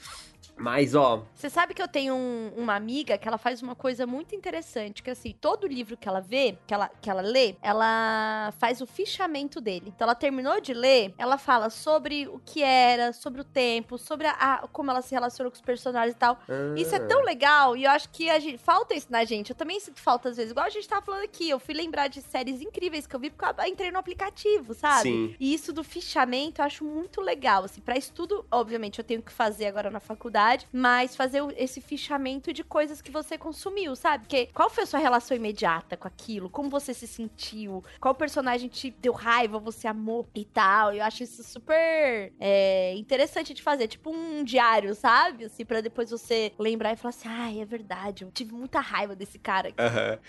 [0.58, 4.08] Mas, ó, Você sabe que eu tenho um- uma amiga que ela faz uma coisa
[4.08, 8.52] muito interessante, que assim, todo livro que ela vê, que ela, que ela lê, ela
[8.58, 9.92] faz o fichamento dele.
[9.96, 14.28] Então ela terminou de ler, ela fala sobre o que era, sobre o tempo, sobre
[14.28, 16.40] a, a- como ela se relaciona com os personagens e tal.
[16.76, 19.52] Isso é ah, tão legal e eu acho que a gente, falta isso na gente.
[19.52, 20.52] Eu também sinto falta às vezes.
[20.52, 23.30] Igual a gente tava falando aqui, eu fui lembrar de séries incríveis que eu vi
[23.30, 25.04] porque eu entrei no aplicativo, sabe?
[25.04, 25.36] Sim.
[25.40, 29.32] E isso do fichamento eu acho muito legal, assim, para estudo, obviamente eu tenho que
[29.32, 34.26] fazer agora na faculdade, mas fazer esse fichamento de coisas que você consumiu, sabe?
[34.26, 36.50] Porque qual foi a sua relação imediata com aquilo?
[36.50, 37.84] Como você se sentiu?
[38.00, 40.94] Qual personagem te deu raiva, você amou e tal?
[40.94, 45.46] Eu acho isso super é, interessante de fazer, tipo um diário, sabe?
[45.46, 49.16] Assim, para depois você lembrar e falar assim: "Ai, é verdade, eu tive muita raiva
[49.16, 49.82] desse cara aqui".
[49.82, 50.20] Aham.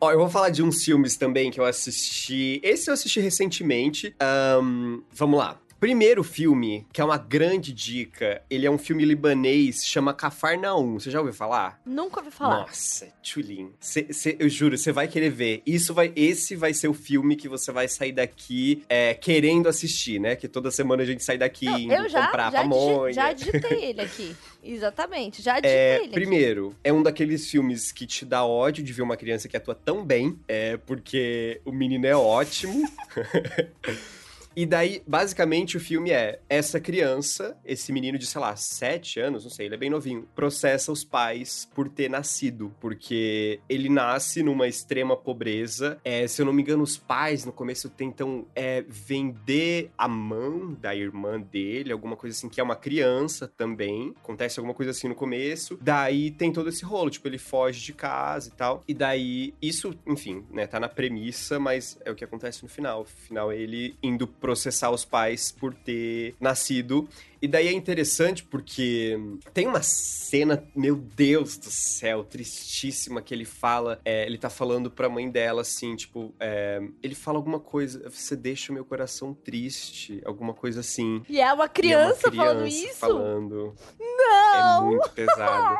[0.00, 2.60] Ó, eu vou falar de uns filmes também que eu assisti.
[2.62, 4.14] Esse eu assisti recentemente.
[4.20, 5.58] Ahn, vamos lá.
[5.84, 10.94] Primeiro filme, que é uma grande dica, ele é um filme libanês, chama Cafarnaum.
[10.98, 11.78] Você já ouviu falar?
[11.84, 12.60] Nunca ouvi falar.
[12.60, 13.70] Nossa, Tulin.
[14.38, 15.60] Eu juro, você vai querer ver.
[15.66, 20.18] Isso vai, esse vai ser o filme que você vai sair daqui é, querendo assistir,
[20.18, 20.34] né?
[20.34, 23.12] Que toda semana a gente sai daqui Não, indo eu já, comprar já, pamonha.
[23.12, 24.34] já digitei ele aqui.
[24.64, 26.14] Exatamente, já digitei É, ele aqui.
[26.14, 29.74] primeiro, é um daqueles filmes que te dá ódio de ver uma criança que atua
[29.74, 32.82] tão bem, é porque o menino é ótimo.
[34.56, 39.44] E daí, basicamente, o filme é essa criança, esse menino de, sei lá, 7 anos,
[39.44, 44.42] não sei, ele é bem novinho, processa os pais por ter nascido, porque ele nasce
[44.42, 45.98] numa extrema pobreza.
[46.04, 50.72] É, se eu não me engano, os pais no começo tentam é, vender a mão
[50.72, 54.14] da irmã dele, alguma coisa assim, que é uma criança também.
[54.22, 55.78] Acontece alguma coisa assim no começo.
[55.80, 58.82] Daí tem todo esse rolo, tipo, ele foge de casa e tal.
[58.86, 63.00] E daí, isso, enfim, né, tá na premissa, mas é o que acontece no final.
[63.00, 67.08] No final, ele indo processar os pais por ter nascido.
[67.40, 69.18] E daí é interessante porque
[69.54, 73.98] tem uma cena, meu Deus do céu, tristíssima, que ele fala.
[74.04, 78.36] é, ele tá falando pra mãe dela assim, tipo, é, ele fala alguma coisa, você
[78.36, 81.22] deixa o meu coração triste, alguma coisa assim.
[81.26, 82.98] E é uma E é criança, uma falando criança isso?
[82.98, 83.74] falando.
[83.98, 84.82] Não!
[84.82, 85.78] É muito pesado.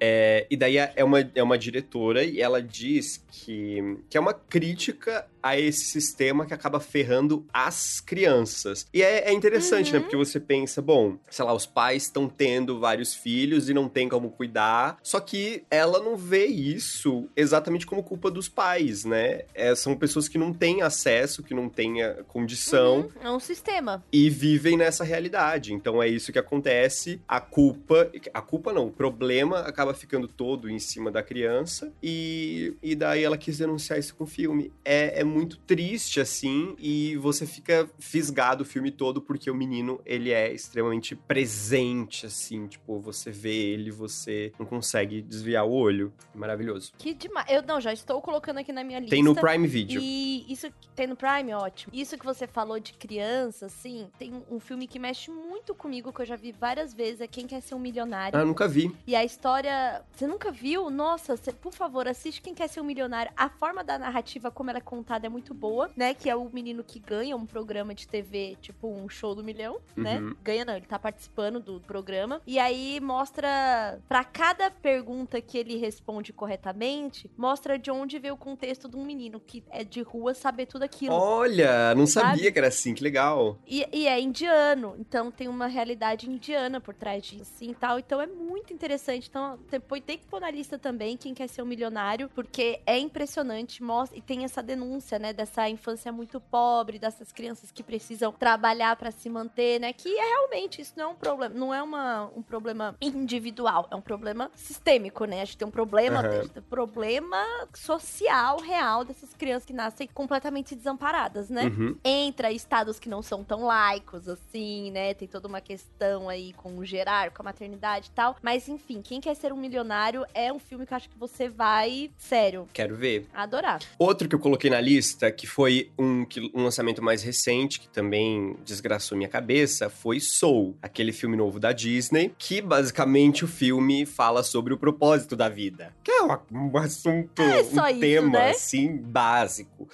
[0.00, 4.34] É, e daí é uma, é uma diretora e ela diz que, que é uma
[4.34, 8.86] crítica a esse sistema que acaba ferrando as crianças.
[8.92, 9.98] E é, é interessante, né?
[9.98, 10.02] Uhum.
[10.04, 14.08] Porque você pensa, bom, sei lá, os pais estão tendo vários filhos e não tem
[14.08, 14.96] como cuidar.
[15.02, 19.42] Só que ela não vê isso exatamente como culpa dos pais, né?
[19.54, 23.40] É, são pessoas que não têm acesso, que não têm a condição Uhum, É um
[23.40, 24.04] sistema.
[24.12, 25.72] e vivem nessa realidade.
[25.72, 27.20] Então é isso que acontece.
[27.26, 32.74] A culpa, a culpa não, o problema acaba ficando todo em cima da criança e,
[32.82, 34.72] e daí ela quis denunciar isso com o filme.
[34.84, 40.00] É, é muito triste assim e você fica fisgado o filme todo porque o menino
[40.04, 46.12] ele é extremamente presente assim, tipo você vê ele, você não consegue desviar o olho.
[46.34, 46.92] Maravilhoso.
[46.98, 47.46] Que demais.
[47.50, 49.14] Eu não, já estou colocando aqui na minha lista.
[49.14, 50.00] Tem no Prime Video.
[50.02, 51.92] E isso tem no Prime, ótimo.
[51.94, 56.22] Isso que você falou de criança, assim, tem um filme que mexe muito comigo, que
[56.22, 58.38] eu já vi várias vezes, é Quem Quer Ser um Milionário.
[58.38, 58.94] Ah, nunca vi.
[59.06, 60.02] E a história.
[60.14, 60.90] Você nunca viu?
[60.90, 63.32] Nossa, você- por favor, assiste Quem Quer Ser um Milionário.
[63.36, 66.14] A forma da narrativa, como ela é contada, é muito boa, né?
[66.14, 69.78] Que é o menino que ganha um programa de TV, tipo um show do milhão,
[69.96, 70.18] né?
[70.18, 70.34] Uhum.
[70.42, 72.40] Ganha não, ele tá participando do programa.
[72.46, 74.00] E aí mostra.
[74.08, 79.04] Pra cada pergunta que ele responde corretamente, mostra de onde veio o contexto de um
[79.04, 81.14] menino que é de rua saber tudo aquilo.
[81.14, 82.52] Olha, não sabia Sabe?
[82.52, 83.58] que era assim, que legal.
[83.66, 87.98] E, e é indiano, então tem uma realidade indiana por trás disso, assim, e tal.
[87.98, 89.28] Então é muito interessante.
[89.28, 92.98] Então depois tem que pôr na lista também quem quer ser um milionário, porque é
[92.98, 98.32] impressionante, mostra e tem essa denúncia, né, dessa infância muito pobre, dessas crianças que precisam
[98.32, 99.92] trabalhar pra se manter, né?
[99.92, 103.96] Que é realmente isso não é um problema, não é uma, um problema individual, é
[103.96, 105.42] um problema sistêmico, né?
[105.42, 107.44] A gente tem um problema, gente tem um problema
[107.74, 111.64] social real dessas crianças que nascem completamente desamparadas, né?
[111.64, 111.96] Uhum.
[112.04, 115.14] entra estados que não são tão laicos, assim, né?
[115.14, 118.36] Tem toda uma questão aí com o gerar, com a maternidade e tal.
[118.42, 121.48] Mas, enfim, Quem Quer Ser um Milionário é um filme que eu acho que você
[121.48, 123.26] vai, sério, Quero ver.
[123.32, 123.80] adorar.
[123.98, 125.01] Outro que eu coloquei na lista,
[125.36, 126.24] que foi um,
[126.54, 131.72] um lançamento mais recente, que também desgraçou minha cabeça, foi Soul, aquele filme novo da
[131.72, 135.94] Disney, que basicamente o filme fala sobre o propósito da vida.
[136.04, 138.50] Que é uma- um assunto, É só um isso, tema, né?
[138.50, 139.88] assim, básico.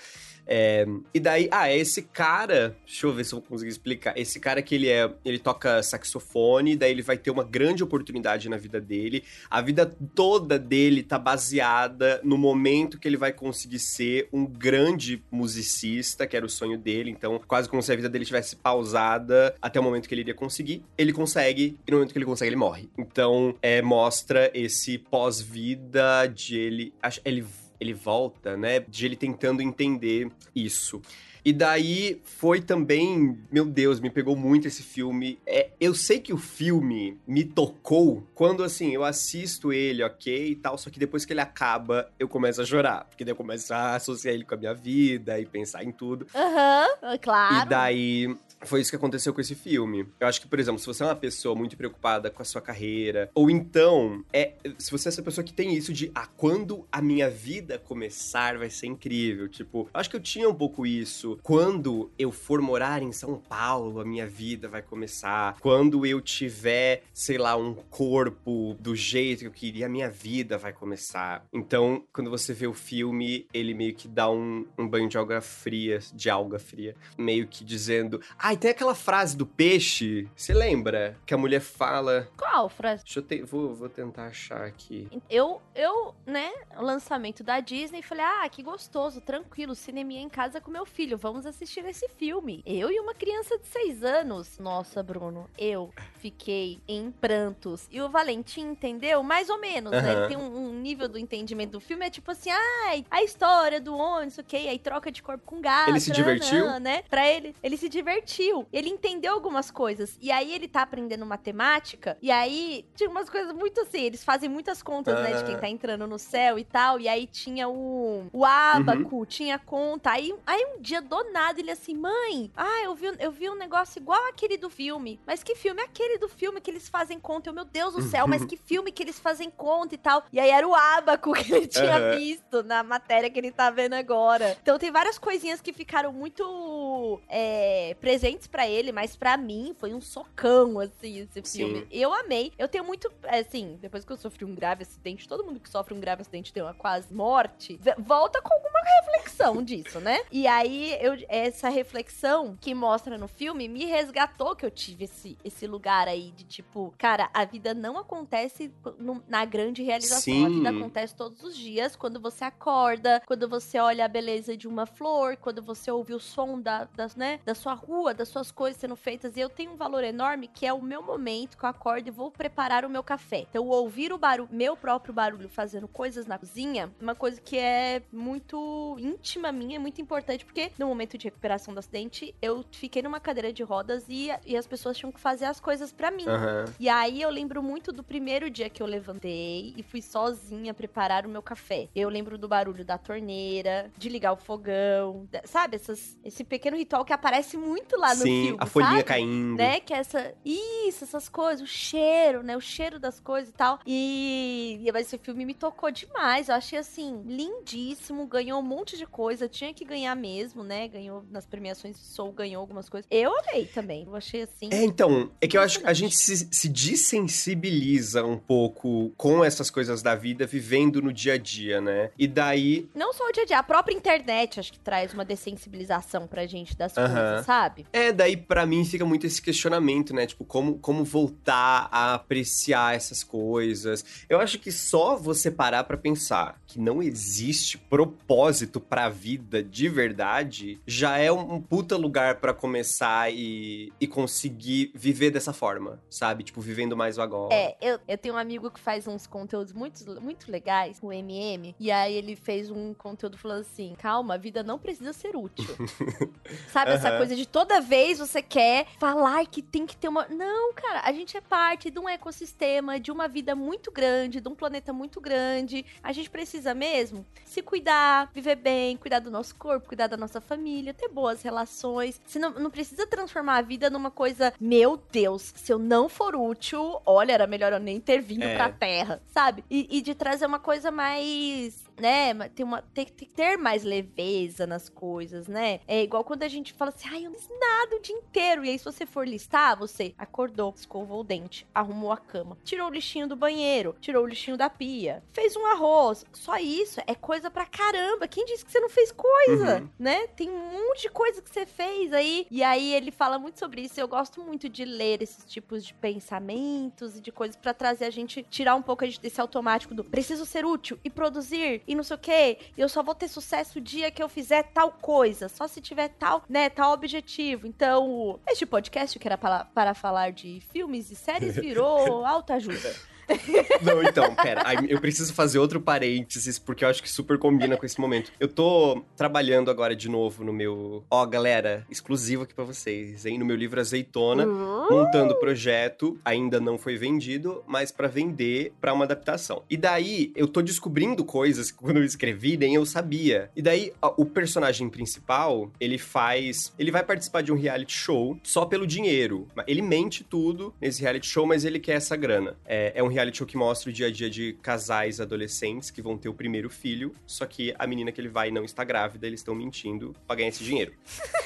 [0.49, 4.19] É, e daí, ah, é esse cara, deixa eu ver se eu vou conseguir explicar.
[4.19, 8.49] Esse cara que ele é, ele toca saxofone, daí ele vai ter uma grande oportunidade
[8.49, 9.23] na vida dele.
[9.51, 15.23] A vida toda dele tá baseada no momento que ele vai conseguir ser um grande
[15.31, 17.11] musicista, que era o sonho dele.
[17.11, 20.35] Então, quase como se a vida dele tivesse pausada até o momento que ele iria
[20.35, 20.83] conseguir.
[20.97, 22.89] Ele consegue, e no momento que ele consegue, ele morre.
[22.97, 26.95] Então, é, mostra esse pós-vida de ele.
[27.25, 27.45] Ele
[27.81, 28.81] ele volta, né?
[28.81, 31.01] De ele tentando entender isso.
[31.49, 35.39] E daí foi também, meu Deus, me pegou muito esse filme.
[35.47, 40.55] É, eu sei que o filme me tocou quando assim, eu assisto ele, ok e
[40.55, 43.73] tal, só que depois que ele acaba, eu começo a chorar, porque daí eu começo
[43.73, 46.27] a associar ele com a minha vida e pensar em tudo.
[46.35, 47.67] Aham, claro.
[47.67, 50.07] E daí foi isso que aconteceu com esse filme.
[50.19, 52.61] Eu acho que, por exemplo, se você é uma pessoa muito preocupada com a sua
[52.61, 56.87] carreira, ou então, é, se você é essa pessoa que tem isso de, ah, quando
[56.91, 59.49] a minha vida começar vai ser incrível.
[59.49, 61.38] Tipo, eu acho que eu tinha um pouco isso.
[61.43, 65.57] Quando eu for morar em São Paulo, a minha vida vai começar.
[65.61, 70.59] Quando eu tiver, sei lá, um corpo do jeito que eu queria, a minha vida
[70.59, 71.45] vai começar.
[71.53, 75.41] Então, quando você vê o filme, ele meio que dá um, um banho de alga
[75.41, 78.21] fria, de alga fria, meio que dizendo.
[78.39, 81.17] Ah, e tem aquela frase do peixe, você lembra?
[81.25, 82.29] Que a mulher fala.
[82.37, 83.05] Qual, frase?
[83.05, 83.43] Deixa eu te...
[83.43, 85.09] vou, vou tentar achar aqui.
[85.29, 90.71] Eu, eu, né, lançamento da Disney, falei, ah, que gostoso, tranquilo, cineminha em casa com
[90.71, 92.63] meu filho, vamos assistir esse filme.
[92.67, 94.59] Eu e uma criança de seis anos.
[94.59, 97.87] Nossa, Bruno, eu fiquei em prantos.
[97.91, 99.23] E o Valentim entendeu?
[99.23, 99.99] Mais ou menos, né?
[99.99, 100.19] Aham.
[100.19, 103.81] Ele tem um, um nível do entendimento do filme, é tipo assim, ai, a história
[103.81, 105.91] do ônibus, ok, aí troca de corpo com gato.
[105.91, 106.79] Ele se divertiu?
[106.79, 107.03] né?
[107.09, 108.67] Pra ele, ele se divertiu.
[108.73, 110.19] Ele entendeu algumas coisas.
[110.21, 112.17] E aí ele tá aprendendo matemática.
[112.21, 114.03] E aí tinha umas coisas muito assim.
[114.03, 115.33] Eles fazem muitas contas, né?
[115.39, 117.01] De quem tá entrando no céu e tal.
[117.01, 120.11] E aí tinha o, o abaco, tinha conta.
[120.11, 123.55] Aí, aí um dia do nada ele assim, mãe, ah, eu vi, eu vi um
[123.55, 125.19] negócio igual aquele do filme.
[125.27, 125.81] Mas que filme?
[125.83, 127.51] Aquele do filme que eles fazem conta.
[127.51, 130.23] Eu, meu Deus do céu, mas que filme que eles fazem conta e tal.
[130.33, 132.19] E aí era o Abaco que ele tinha Uhum.
[132.19, 134.57] visto na matéria que ele tá vendo agora.
[134.63, 139.95] Então tem várias coisinhas que ficaram muito é, presentes pra ele, mas pra mim foi
[139.95, 141.59] um socão, assim, esse Sim.
[141.59, 141.87] filme.
[141.91, 142.53] Eu amei.
[142.59, 145.95] Eu tenho muito, assim, depois que eu sofri um grave acidente, todo mundo que sofre
[145.95, 150.21] um grave acidente tem uma quase morte, volta com alguma reflexão disso, né?
[150.31, 155.37] E aí, eu, essa reflexão que mostra no filme me resgatou que eu tive esse,
[155.45, 160.45] esse lugar aí de tipo, cara, a vida não acontece no- na grande realização.
[160.45, 160.55] A Sim.
[160.55, 164.87] vida acontece todos os dias, quando você acorda, quando você olha a beleza de uma
[164.87, 168.81] flor, quando você ouve o som da, das, né, da sua rua, das suas coisas
[168.81, 169.37] sendo feitas.
[169.37, 172.11] E eu tenho um valor enorme que é o meu momento que eu acordo e
[172.11, 173.47] vou preparar o meu café.
[173.51, 178.03] Então, ouvir o barulho, meu próprio barulho fazendo coisas na cozinha, uma coisa que é
[178.13, 183.21] muito íntima minha, é muito importante, porque momento de recuperação do acidente, eu fiquei numa
[183.21, 186.25] cadeira de rodas e, e as pessoas tinham que fazer as coisas pra mim.
[186.27, 186.65] Aham.
[186.79, 191.27] E aí eu lembro muito do primeiro dia que eu levantei e fui sozinha preparar
[191.27, 191.89] o meu café.
[191.95, 195.77] Eu lembro do barulho da torneira, de ligar o fogão, sabe?
[195.77, 198.59] Essas, esse pequeno ritual que aparece muito lá no Sim, filme.
[198.61, 199.05] a folhinha sabe?
[199.05, 199.57] caindo.
[199.57, 199.81] Né?
[199.81, 200.35] Que é essa.
[200.45, 202.57] Isso, essas coisas, o cheiro, né?
[202.57, 203.79] O cheiro das coisas e tal.
[203.87, 206.49] E, e mas esse filme me tocou demais.
[206.49, 208.27] Eu achei assim, lindíssimo.
[208.27, 209.49] Ganhou um monte de coisa.
[209.49, 210.78] Tinha que ganhar mesmo, né?
[210.87, 213.09] Ganhou nas premiações Soul, ganhou algumas coisas.
[213.11, 214.05] Eu amei também.
[214.07, 214.69] Eu achei assim.
[214.71, 219.45] É, então, é que eu acho que a gente se, se desensibiliza um pouco com
[219.45, 222.11] essas coisas da vida, vivendo no dia a dia, né?
[222.19, 225.25] E daí, Não só o dia a dia, a própria internet acho que traz uma
[225.25, 227.09] dessensibilização pra gente das Aham.
[227.15, 227.87] coisas, sabe?
[227.93, 230.27] é, daí pra mim fica muito esse questionamento, né?
[230.27, 234.05] Tipo, como, como voltar a apreciar essas coisas.
[234.29, 239.89] Eu acho que só você parar pra pensar que não existe propósito pra vida de
[239.89, 246.45] verdade, já é um, puta lugar pra começar e, e conseguir viver dessa forma, sabe?
[246.45, 247.55] Tipo, vivendo mais o agora.
[247.55, 251.75] É, eu, eu tenho um amigo que faz uns conteúdos muito, muito legais, o MM,
[251.79, 255.67] e aí ele fez um conteúdo falando assim: calma, a vida não precisa ser útil.
[256.73, 257.19] Sabe, essa Aham.
[257.19, 260.27] coisa de toda vez você quer falar que tem que ter uma.
[260.29, 264.49] Não, cara, a gente é parte de um ecossistema, de uma vida muito grande, de
[264.49, 265.85] um planeta muito grande.
[266.03, 270.41] A gente precisa mesmo se cuidar, viver bem, cuidar do nosso corpo, cuidar da nossa
[270.41, 270.58] família,
[270.95, 272.21] ter boas relações.
[272.27, 276.35] Você não, não precisa transformar a vida numa coisa, meu Deus, se eu não for
[276.37, 278.57] útil, olha, era melhor eu nem ter vindo É.
[278.57, 279.65] pra Terra, sabe?
[279.71, 283.83] E, e de trazer uma coisa mais, né, tem, uma, tem, tem que ter mais
[283.85, 285.81] leveza nas coisas, né?
[285.87, 288.65] É igual quando a gente fala assim, ai, eu não fiz nada o dia inteiro.
[288.65, 292.89] E aí, se você for listar, você acordou, escovou o dente, arrumou a cama, tirou
[292.89, 296.25] o lixinho do banheiro, tirou o lixinho da pia, fez um arroz.
[296.33, 298.29] Só isso é coisa pra caramba.
[298.29, 299.89] Quem disse que você não fez coisa, Uhum.
[299.99, 300.27] né?
[300.29, 302.47] Tem um monte de coisa que você fez aí.
[302.51, 304.01] E aí ele fala muito sobre isso.
[304.01, 308.11] Eu gosto muito de ler esses tipos de pensamentos e de coisas pra trazer a
[308.11, 312.15] gente, tirar um pouco desse automático do preciso ser útil e produzir e não sei
[312.15, 312.59] o quê.
[312.77, 315.49] Eu só vou ter sucesso o dia que eu fizer tal coisa.
[315.49, 317.67] Só se tiver tal, né, tal objetivo.
[317.67, 322.95] Então, este podcast que era para, para falar de filmes e séries virou autoajuda.
[323.83, 324.63] Não, então, pera.
[324.89, 328.33] Eu preciso fazer outro parênteses, porque eu acho que super combina com esse momento.
[328.41, 331.05] Eu tô trabalhando agora de novo no meu.
[331.11, 333.39] Ó, galera, exclusivo aqui pra vocês, hein?
[333.39, 334.47] No meu livro Azeitona.
[334.47, 339.63] Montando o projeto, ainda não foi vendido, mas pra vender pra uma adaptação.
[339.69, 343.51] E daí eu tô descobrindo coisas que quando eu escrevi nem eu sabia.
[343.55, 348.65] E daí o personagem principal, ele faz, ele vai participar de um reality show só
[348.65, 349.47] pelo dinheiro.
[349.67, 352.57] Ele mente tudo nesse reality show, mas ele quer essa grana.
[352.67, 356.01] É, é um reality show que mostra o dia a dia de casais adolescentes que
[356.01, 359.27] vão ter o primeiro filho, só que a menina que ele vai não está grávida,
[359.27, 360.93] eles estão mentindo pra ganhar esse dinheiro.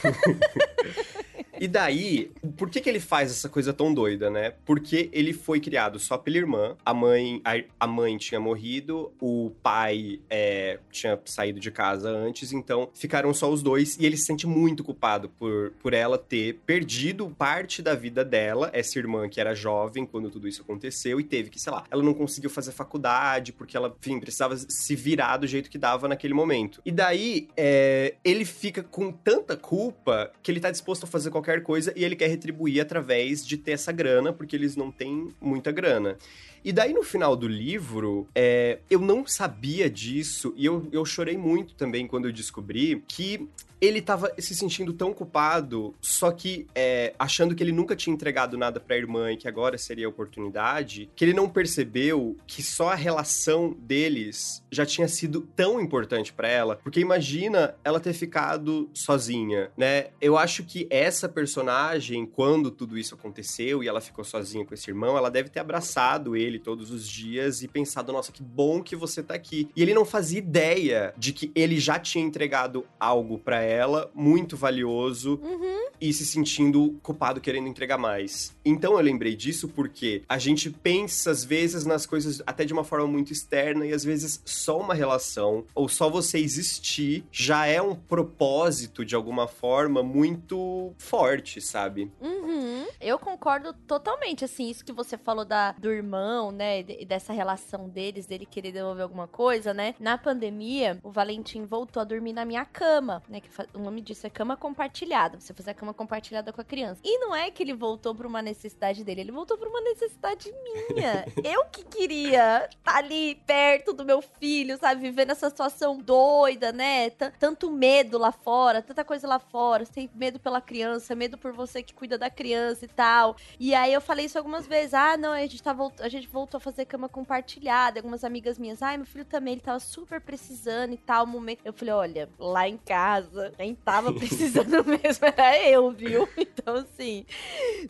[1.63, 4.53] E daí, por que, que ele faz essa coisa tão doida, né?
[4.65, 9.53] Porque ele foi criado só pela irmã, a mãe, a, a mãe tinha morrido, o
[9.63, 14.25] pai é, tinha saído de casa antes, então ficaram só os dois e ele se
[14.25, 19.41] sente muito culpado por, por ela ter perdido parte da vida dela, essa irmã que
[19.41, 22.73] era jovem quando tudo isso aconteceu e teve que, sei lá, ela não conseguiu fazer
[22.73, 26.83] faculdade porque ela, enfim, precisava se virar do jeito que dava naquele momento.
[26.85, 31.52] E daí, é, ele fica com tanta culpa que ele tá disposto a fazer qualquer
[31.53, 35.29] qualquer coisa e ele quer retribuir através de ter essa grana, porque eles não têm
[35.41, 36.17] muita grana.
[36.65, 41.37] E daí no final do livro, é, eu não sabia disso e eu, eu chorei
[41.37, 43.49] muito também quando eu descobri que
[43.83, 48.57] ele tava se sentindo tão culpado, só que é, achando que ele nunca tinha entregado
[48.57, 52.91] nada pra irmã e que agora seria a oportunidade, que ele não percebeu que só
[52.91, 56.77] a relação deles já tinha sido tão importante para ela.
[56.77, 60.11] Porque imagina ela ter ficado sozinha, né?
[60.21, 64.91] Eu acho que essa personagem, quando tudo isso aconteceu e ela ficou sozinha com esse
[64.91, 68.95] irmão, ela deve ter abraçado ele todos os dias e pensado: nossa, que bom que
[68.95, 69.69] você tá aqui.
[69.75, 74.57] E ele não fazia ideia de que ele já tinha entregado algo para ela muito
[74.57, 75.87] valioso, Uhum.
[76.01, 78.55] e se sentindo culpado querendo entregar mais.
[78.65, 82.85] Então eu lembrei disso porque a gente pensa às vezes nas coisas até de uma
[82.85, 87.81] forma muito externa e às vezes só uma relação ou só você existir já é
[87.81, 91.22] um propósito de alguma forma muito forte,
[91.61, 92.11] sabe?
[92.21, 92.87] Uhum.
[93.01, 97.89] Eu concordo totalmente, assim, isso que você falou da, do irmão, né, e dessa relação
[97.89, 99.95] deles, dele querer devolver alguma coisa, né?
[99.99, 104.27] Na pandemia, o Valentim voltou a dormir na minha cama, né, que o nome disso
[104.27, 107.01] é cama compartilhada, você fazer a cama compartilhada com a criança.
[107.05, 110.53] E não é que ele voltou por uma necessidade dele, ele voltou por uma necessidade
[110.63, 111.25] minha.
[111.45, 116.73] Eu que queria estar tá ali perto do meu filho, sabe, vivendo essa situação doida,
[116.73, 117.11] né?
[117.11, 121.39] T tanto medo lá fora, tanta coisa lá fora, você tem medo pela criança, medo
[121.39, 123.37] por você que cuida da criança e tal.
[123.59, 124.95] E aí eu falei isso algumas vezes.
[124.95, 126.01] Ah, não, a gente, tá volt...
[126.01, 127.99] a gente voltou a fazer cama compartilhada.
[127.99, 131.61] Algumas amigas minhas, ai, meu filho também, ele tava super precisando e tal momento.
[131.65, 136.29] Eu falei, olha, lá em casa, quem tava precisando mesmo era eu, viu?
[136.63, 137.25] Então, assim,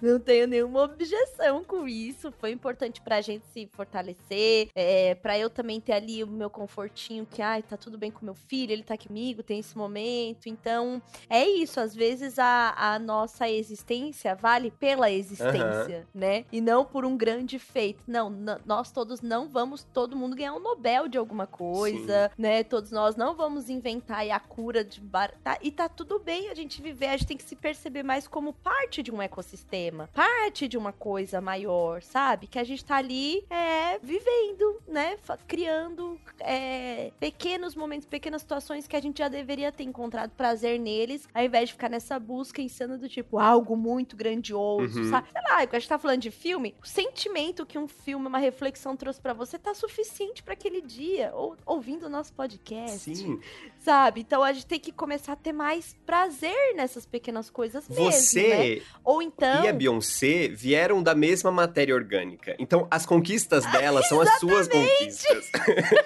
[0.00, 2.32] não tenho nenhuma objeção com isso.
[2.38, 7.26] Foi importante pra gente se fortalecer, é, pra eu também ter ali o meu confortinho,
[7.26, 10.48] que, ai, tá tudo bem com meu filho, ele tá comigo, tem esse momento.
[10.48, 11.80] Então, é isso.
[11.80, 16.20] Às vezes a, a nossa existência vale pela existência, uhum.
[16.20, 16.46] né?
[16.50, 18.02] E não por um grande feito.
[18.06, 18.30] Não,
[18.64, 22.42] nós todos não vamos, todo mundo ganhar um Nobel de alguma coisa, Sim.
[22.42, 22.64] né?
[22.64, 25.30] Todos nós não vamos inventar a cura de bar...
[25.44, 28.26] Tá, e tá tudo bem a gente viver, a gente tem que se perceber mais
[28.26, 32.46] como parte de um ecossistema, parte de uma coisa maior, sabe?
[32.46, 35.18] Que a gente tá ali é, vivendo, né?
[35.46, 41.28] Criando é, pequenos momentos, pequenas situações que a gente já deveria ter encontrado prazer neles,
[41.34, 45.10] ao invés de ficar nessa busca insana do tipo algo muito grandioso, uhum.
[45.10, 45.28] sabe?
[45.30, 48.96] Sei lá, a gente tá falando de filme, o sentimento que um filme, uma reflexão
[48.96, 53.14] trouxe para você tá suficiente para aquele dia, ou ouvindo o nosso podcast.
[53.14, 53.40] Sim.
[53.82, 54.20] Sabe?
[54.20, 58.76] Então a gente tem que começar a ter mais prazer nessas pequenas coisas mesmo, Você
[58.78, 58.86] né?
[59.02, 62.54] Ou então e a Beyoncé vieram da mesma matéria orgânica.
[62.60, 65.50] Então as conquistas dela são as suas conquistas.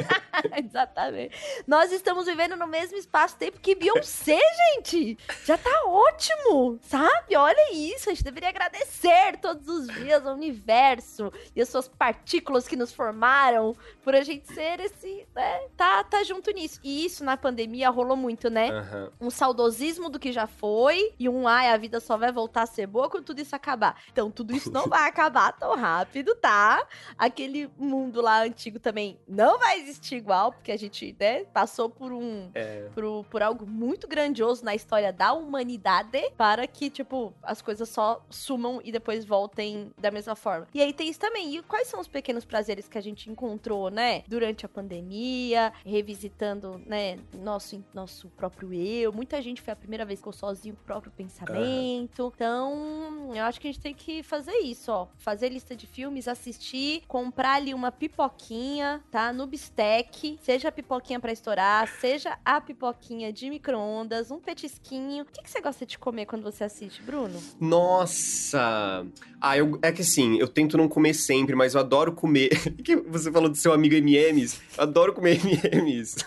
[0.57, 1.37] Exatamente.
[1.67, 4.41] Nós estamos vivendo no mesmo espaço-tempo que Beyoncé,
[4.75, 5.19] gente.
[5.45, 7.37] Já tá ótimo, sabe?
[7.37, 12.67] Olha isso, a gente deveria agradecer todos os dias ao universo e as suas partículas
[12.67, 15.61] que nos formaram por a gente ser esse, né?
[15.77, 16.81] Tá, tá junto nisso.
[16.83, 18.71] E isso na pandemia rolou muito, né?
[18.71, 19.27] Uhum.
[19.27, 22.67] Um saudosismo do que já foi e um ai, a vida só vai voltar a
[22.67, 24.01] ser boa quando tudo isso acabar.
[24.13, 26.87] Então, tudo isso não vai acabar tão rápido, tá?
[27.17, 32.13] Aquele mundo lá antigo também não vai existir igual, porque a gente, né, passou por
[32.13, 32.51] um.
[32.55, 32.89] É.
[32.95, 38.25] Por, por algo muito grandioso na história da humanidade para que, tipo, as coisas só
[38.31, 40.67] sumam e depois voltem da mesma forma.
[40.73, 41.57] E aí tem isso também.
[41.57, 44.23] E quais são os pequenos prazeres que a gente encontrou, né?
[44.27, 47.19] Durante a pandemia, revisitando, né,
[47.57, 49.13] nosso, nosso próprio eu.
[49.13, 52.25] Muita gente foi a primeira vez que ficou sozinho o próprio pensamento.
[52.25, 52.33] Uhum.
[52.35, 55.09] Então, eu acho que a gente tem que fazer isso, ó.
[55.17, 59.33] Fazer lista de filmes, assistir, comprar ali uma pipoquinha, tá?
[59.33, 60.39] No bistec.
[60.43, 65.25] Seja a pipoquinha para estourar, seja a pipoquinha de micro-ondas, um petisquinho.
[65.25, 67.41] O que, que você gosta de comer quando você assiste, Bruno?
[67.59, 69.07] Nossa!
[69.41, 72.51] Ah, eu, é que assim, eu tento não comer sempre, mas eu adoro comer.
[72.85, 74.61] que você falou do seu amigo MMs.
[74.77, 76.17] Eu adoro comer MMs.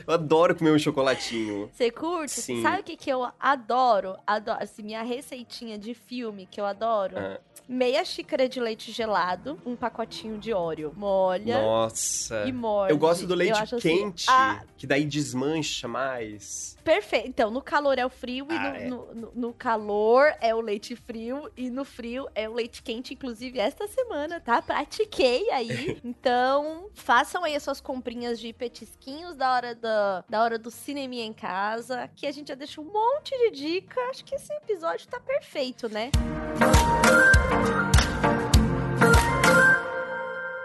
[0.11, 1.69] Eu adoro comer um chocolatinho.
[1.71, 2.31] Você curte?
[2.33, 2.61] Sim.
[2.61, 4.17] Sabe o que, que eu adoro?
[4.27, 4.57] Adoro.
[4.61, 7.15] Assim, minha receitinha de filme que eu adoro.
[7.17, 7.39] Ah.
[7.69, 10.91] Meia xícara de leite gelado, um pacotinho de óleo.
[10.97, 11.61] Molha.
[11.61, 12.43] Nossa.
[12.45, 12.91] E morde.
[12.91, 16.75] Eu gosto do leite acho quente, assim, ah, que daí desmancha mais.
[16.83, 17.27] Perfeito.
[17.29, 18.85] Então, no calor é o frio e Ah, no, é.
[18.89, 23.13] no- no- no calor é o leite frio e no frio é o leite quente.
[23.13, 24.61] Inclusive, esta semana, tá?
[24.61, 25.71] Pratiquei aí.
[26.03, 31.25] Então, façam aí as suas comprinhas de petisquinhos da hora, da, da hora do cineminha
[31.25, 33.99] em casa, que a gente já deixou um monte de dica.
[34.09, 36.09] Acho que esse episódio tá perfeito, né?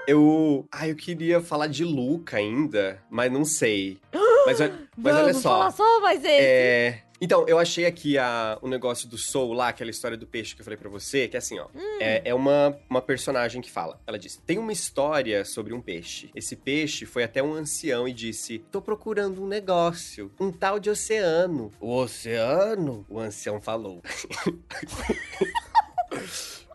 [0.06, 0.66] Eu.
[0.70, 3.98] Ah, eu queria falar de Luca ainda, mas não sei.
[4.46, 5.48] Mas, olha- mas olha Vamos só.
[5.50, 6.28] falar só mais esse.
[6.40, 10.54] É, Então, eu achei aqui a, o negócio do Soul lá, aquela história do peixe
[10.54, 11.68] que eu falei pra você, que é assim, ó.
[11.98, 14.00] É, é uma, uma personagem que fala.
[14.06, 16.30] Ela diz: tem uma história sobre um peixe.
[16.34, 20.90] Esse peixe foi até um ancião e disse: tô procurando um negócio, um tal de
[20.90, 21.70] oceano.
[21.80, 23.06] O oceano?
[23.08, 24.02] O ancião falou.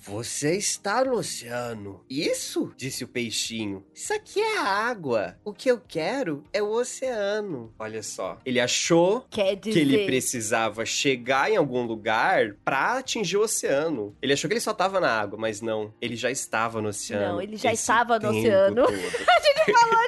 [0.00, 2.04] Você está no oceano.
[2.08, 2.72] Isso?
[2.76, 3.84] Disse o peixinho.
[3.94, 5.36] Isso aqui é água.
[5.44, 7.72] O que eu quero é o oceano.
[7.78, 8.38] Olha só.
[8.44, 9.72] Ele achou Quer dizer.
[9.72, 14.16] que ele precisava chegar em algum lugar pra atingir o oceano.
[14.22, 15.92] Ele achou que ele só tava na água, mas não.
[16.00, 17.34] Ele já estava no oceano.
[17.34, 18.84] Não, ele já estava no oceano.
[18.86, 18.96] todo.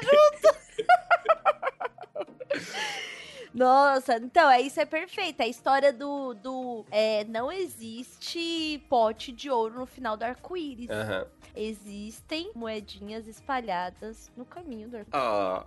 [3.53, 5.41] Nossa, então, é isso é perfeito.
[5.41, 6.35] É a história do.
[6.35, 10.89] do é, não existe pote de ouro no final do arco-íris.
[10.91, 11.27] Aham.
[11.57, 15.11] Existem moedinhas espalhadas no caminho do arco-íris.
[15.13, 15.65] Ah,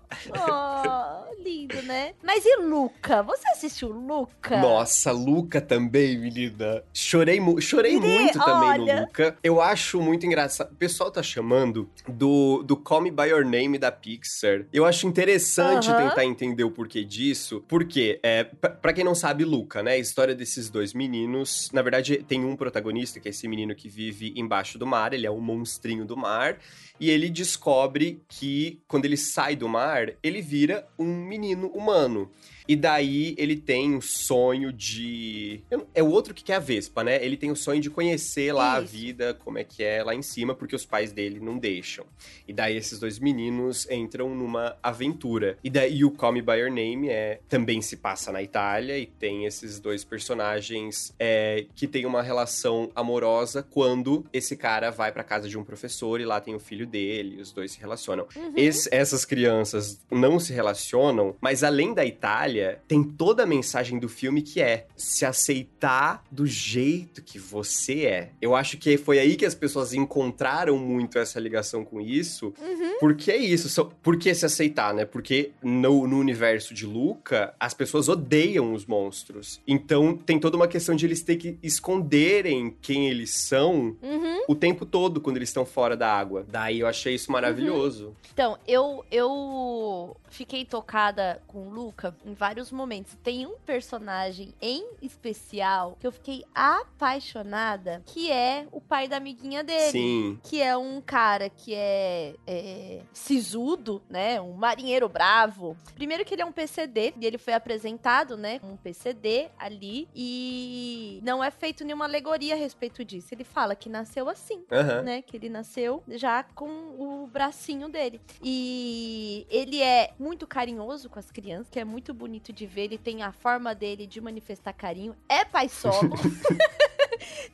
[1.28, 2.14] Oh, lindo, né?
[2.24, 3.22] Mas e Luca?
[3.24, 4.58] Você assistiu Luca?
[4.60, 6.84] Nossa, Luca também, menina.
[6.94, 8.96] Chorei, mu chorei muito também olha.
[8.96, 9.38] no Luca.
[9.44, 10.72] Eu acho muito engraçado.
[10.72, 14.66] O pessoal tá chamando do, do Call Me By Your Name da Pixar.
[14.72, 16.10] Eu acho interessante Aham.
[16.10, 17.64] tentar entender o porquê disso.
[17.68, 19.93] Porque, é, pra- pra quem não sabe, Luca, né?
[19.93, 21.70] A história desses dois meninos.
[21.74, 25.14] Na verdade, tem um protagonista, que é esse menino que vive embaixo do mar.
[25.14, 25.39] Ele é um
[25.74, 26.58] monstrinho do mar.
[26.99, 32.29] E ele descobre que, quando ele sai do mar, ele vira um menino humano.
[32.67, 35.61] E daí ele tem o sonho de.
[35.93, 37.24] É o outro que quer a Vespa, né?
[37.24, 38.91] Ele tem o sonho de conhecer lá a Isso.
[38.93, 42.05] vida, como é que é lá em cima, porque os pais dele não deixam.
[42.47, 45.57] E daí esses dois meninos entram numa aventura.
[45.63, 49.05] E daí o Call Me By Your Name é, também se passa na Itália e
[49.05, 55.24] tem esses dois personagens é, que têm uma relação amorosa quando esse cara vai pra
[55.24, 58.28] casa de um professor e lá tem o filho dele, os dois se relacionam.
[58.36, 58.53] Uhum.
[58.55, 64.07] Esse- essas crianças não se relacionam, mas além da Itália, tem toda a mensagem do
[64.07, 68.29] filme que é se aceitar do jeito que você é.
[68.41, 72.53] Eu acho que foi aí que as pessoas encontraram muito essa ligação com isso.
[72.61, 72.99] Uhum.
[72.99, 75.03] Porque é isso, por que se aceitar, né?
[75.05, 79.59] Porque no, no universo de Luca, as pessoas odeiam os monstros.
[79.67, 84.43] Então tem toda uma questão de eles ter que esconderem quem eles são Uhum.
[84.47, 86.45] o tempo todo quando eles estão fora da água.
[86.49, 88.16] Daí eu achei isso maravilhoso.
[88.33, 93.16] Então, eu, eu fiquei tocada com o Luca em vários momentos.
[93.24, 99.63] Tem um personagem em especial que eu fiquei apaixonada, que é o pai da amiguinha
[99.63, 99.91] dele.
[99.91, 100.39] Sim.
[100.43, 104.41] Que é um cara que é, é sisudo, né?
[104.41, 105.78] Um marinheiro bravo.
[105.95, 108.59] Primeiro que ele é um PCD, e ele foi apresentado, né?
[108.63, 110.08] Um PCD ali.
[110.16, 113.29] E não é feito nenhuma alegoria a respeito disso.
[113.32, 115.01] Ele fala que nasceu assim Aham.
[115.01, 115.21] né?
[115.21, 118.22] Que ele nasceu já com o bracinho dele.
[118.42, 122.84] E ele é muito carinhoso com as crianças, que é muito bonito de ver.
[122.84, 125.16] Ele tem a forma dele de manifestar carinho.
[125.28, 126.16] É pai solo.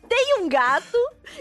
[0.08, 0.98] Tem um gato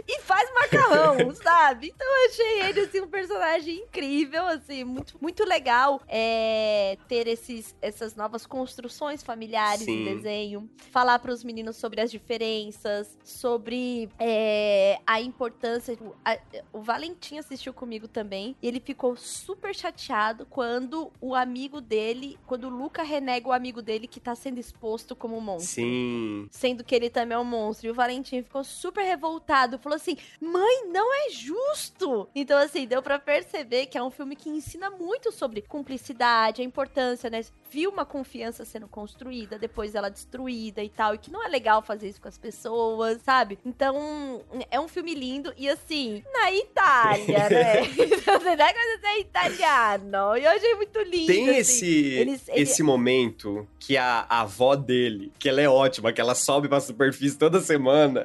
[0.07, 1.89] e faz macarrão, sabe?
[1.95, 7.75] Então eu achei ele assim um personagem incrível, assim, muito, muito legal é, ter esses,
[7.81, 10.03] essas novas construções familiares Sim.
[10.03, 15.95] em desenho, falar para os meninos sobre as diferenças, sobre é, a importância.
[15.97, 16.39] tipo, a-
[16.73, 22.65] o Valentim assistiu comigo também e ele ficou super chateado quando o amigo dele, quando
[22.65, 26.49] o Luca renega o amigo dele que tá sendo exposto como monstro Sim.
[26.51, 27.87] sendo que ele também é um monstro.
[27.87, 29.79] E o Valentim ficou super revoltado.
[29.79, 32.29] Falou assim: mãe, não é justo!
[32.35, 36.65] Então, assim, deu pra perceber que é um filme que ensina muito sobre cumplicidade, a
[36.65, 37.43] importância, né?
[37.71, 41.15] Viu uma confiança sendo construída, depois ela destruída e tal.
[41.15, 43.59] E que não é legal fazer isso com as pessoas, sabe?
[43.65, 45.53] Então, é um filme lindo.
[45.57, 47.81] E assim, na Itália, né?
[47.99, 50.37] então, não é coisa ser italiano.
[50.37, 51.27] E eu achei muito lindo.
[51.27, 51.59] Tem assim.
[51.59, 56.21] esse, eles- ele- esse momento que a, a avó dele, que ela é ótima, que
[56.21, 58.25] ela sobe pra superfície toda semana,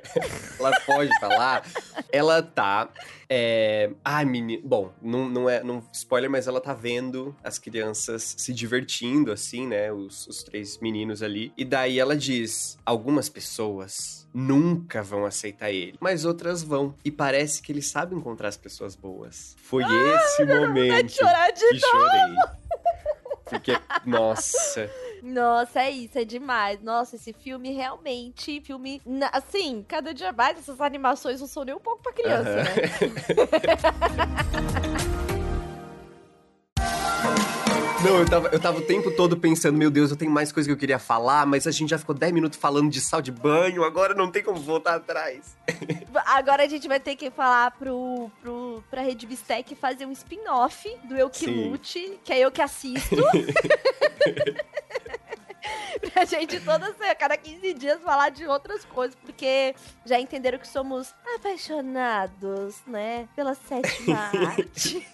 [0.58, 1.62] ela foge pra lá,
[2.10, 2.88] ela tá.
[3.28, 3.90] É...
[4.04, 4.62] Ai, menino.
[4.62, 8.81] Bom, não, não é não spoiler, mas ela tá vendo as crianças se divertindo,
[9.32, 9.92] assim, né?
[9.92, 11.52] Os, os três meninos ali.
[11.56, 16.94] E daí ela diz: algumas pessoas nunca vão aceitar ele, mas outras vão.
[17.04, 19.56] E parece que ele sabe encontrar as pessoas boas.
[19.62, 22.34] Foi esse Vai momento chorar de que chorei.
[23.44, 23.72] Porque,
[24.06, 24.90] nossa.
[25.22, 26.80] Nossa, é isso, é demais.
[26.82, 29.00] Nossa, esse filme realmente, filme,
[29.30, 32.64] assim, cada dia mais essas animações não são nem um pouco pra criança, Aham.
[32.64, 32.72] né?
[38.04, 40.68] Não, eu tava, eu tava o tempo todo pensando, meu Deus, eu tenho mais coisa
[40.68, 43.30] que eu queria falar, mas a gente já ficou 10 minutos falando de sal de
[43.30, 45.56] banho, agora não tem como voltar atrás.
[46.26, 50.88] Agora a gente vai ter que falar pro, pro, pra Rede Bistec fazer um spin-off
[51.04, 51.70] do Eu Que Sim.
[51.70, 53.16] Lute, que é eu que assisto.
[56.12, 59.74] pra gente toda a cada 15 dias falar de outras coisas, porque
[60.04, 63.28] já entenderam que somos apaixonados, né?
[63.34, 65.06] Pela sétima arte.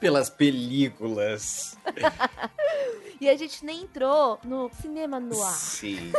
[0.00, 1.76] Pelas películas.
[3.20, 5.52] e a gente nem entrou no cinema no ar.
[5.52, 6.12] Sim.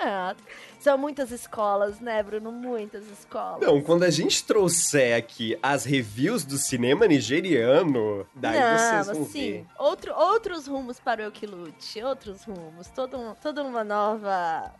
[0.00, 0.34] Ah,
[0.80, 2.52] são muitas escolas, né, Bruno?
[2.52, 3.60] Muitas escolas.
[3.66, 9.22] Não, quando a gente trouxer aqui as reviews do cinema nigeriano, daí Não, vocês vão
[9.22, 9.66] assim, ver.
[9.78, 14.72] Outro, outros rumos para o Eukilute, outros rumos, todo um- toda uma nova,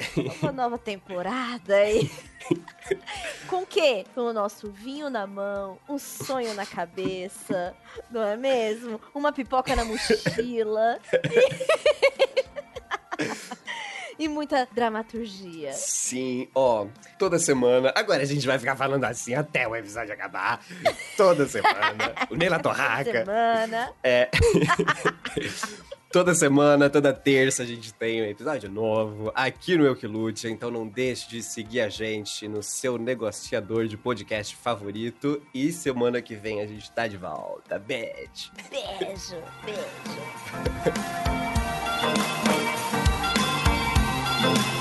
[0.43, 2.11] uma nova temporada aí.
[3.49, 4.05] Com o quê?
[4.15, 7.75] Com o nosso vinho na mão, um sonho na cabeça,
[8.11, 9.01] não é mesmo?
[9.15, 10.99] Uma pipoca na mochila.
[14.19, 15.73] e muita dramaturgia.
[15.73, 16.87] Sim, ó,
[17.19, 17.93] toda semana.
[17.95, 20.65] Agora a gente vai ficar falando assim até o episódio acabar.
[21.17, 22.15] Toda semana.
[22.31, 23.25] O Neila Torraca.
[23.25, 23.93] Semana.
[24.03, 24.31] É.
[26.15, 30.47] Toda semana, toda terça, a gente tem um episódio novo aqui no Eu Que Lute,
[30.47, 35.43] então não deixe de seguir a gente no seu negociador de podcast favorito.
[35.53, 37.81] E semana que vem a gente tá de volta.
[37.81, 38.53] Beijo!
[38.71, 39.83] Beijo, beijo.
[44.45, 44.74] Thank you.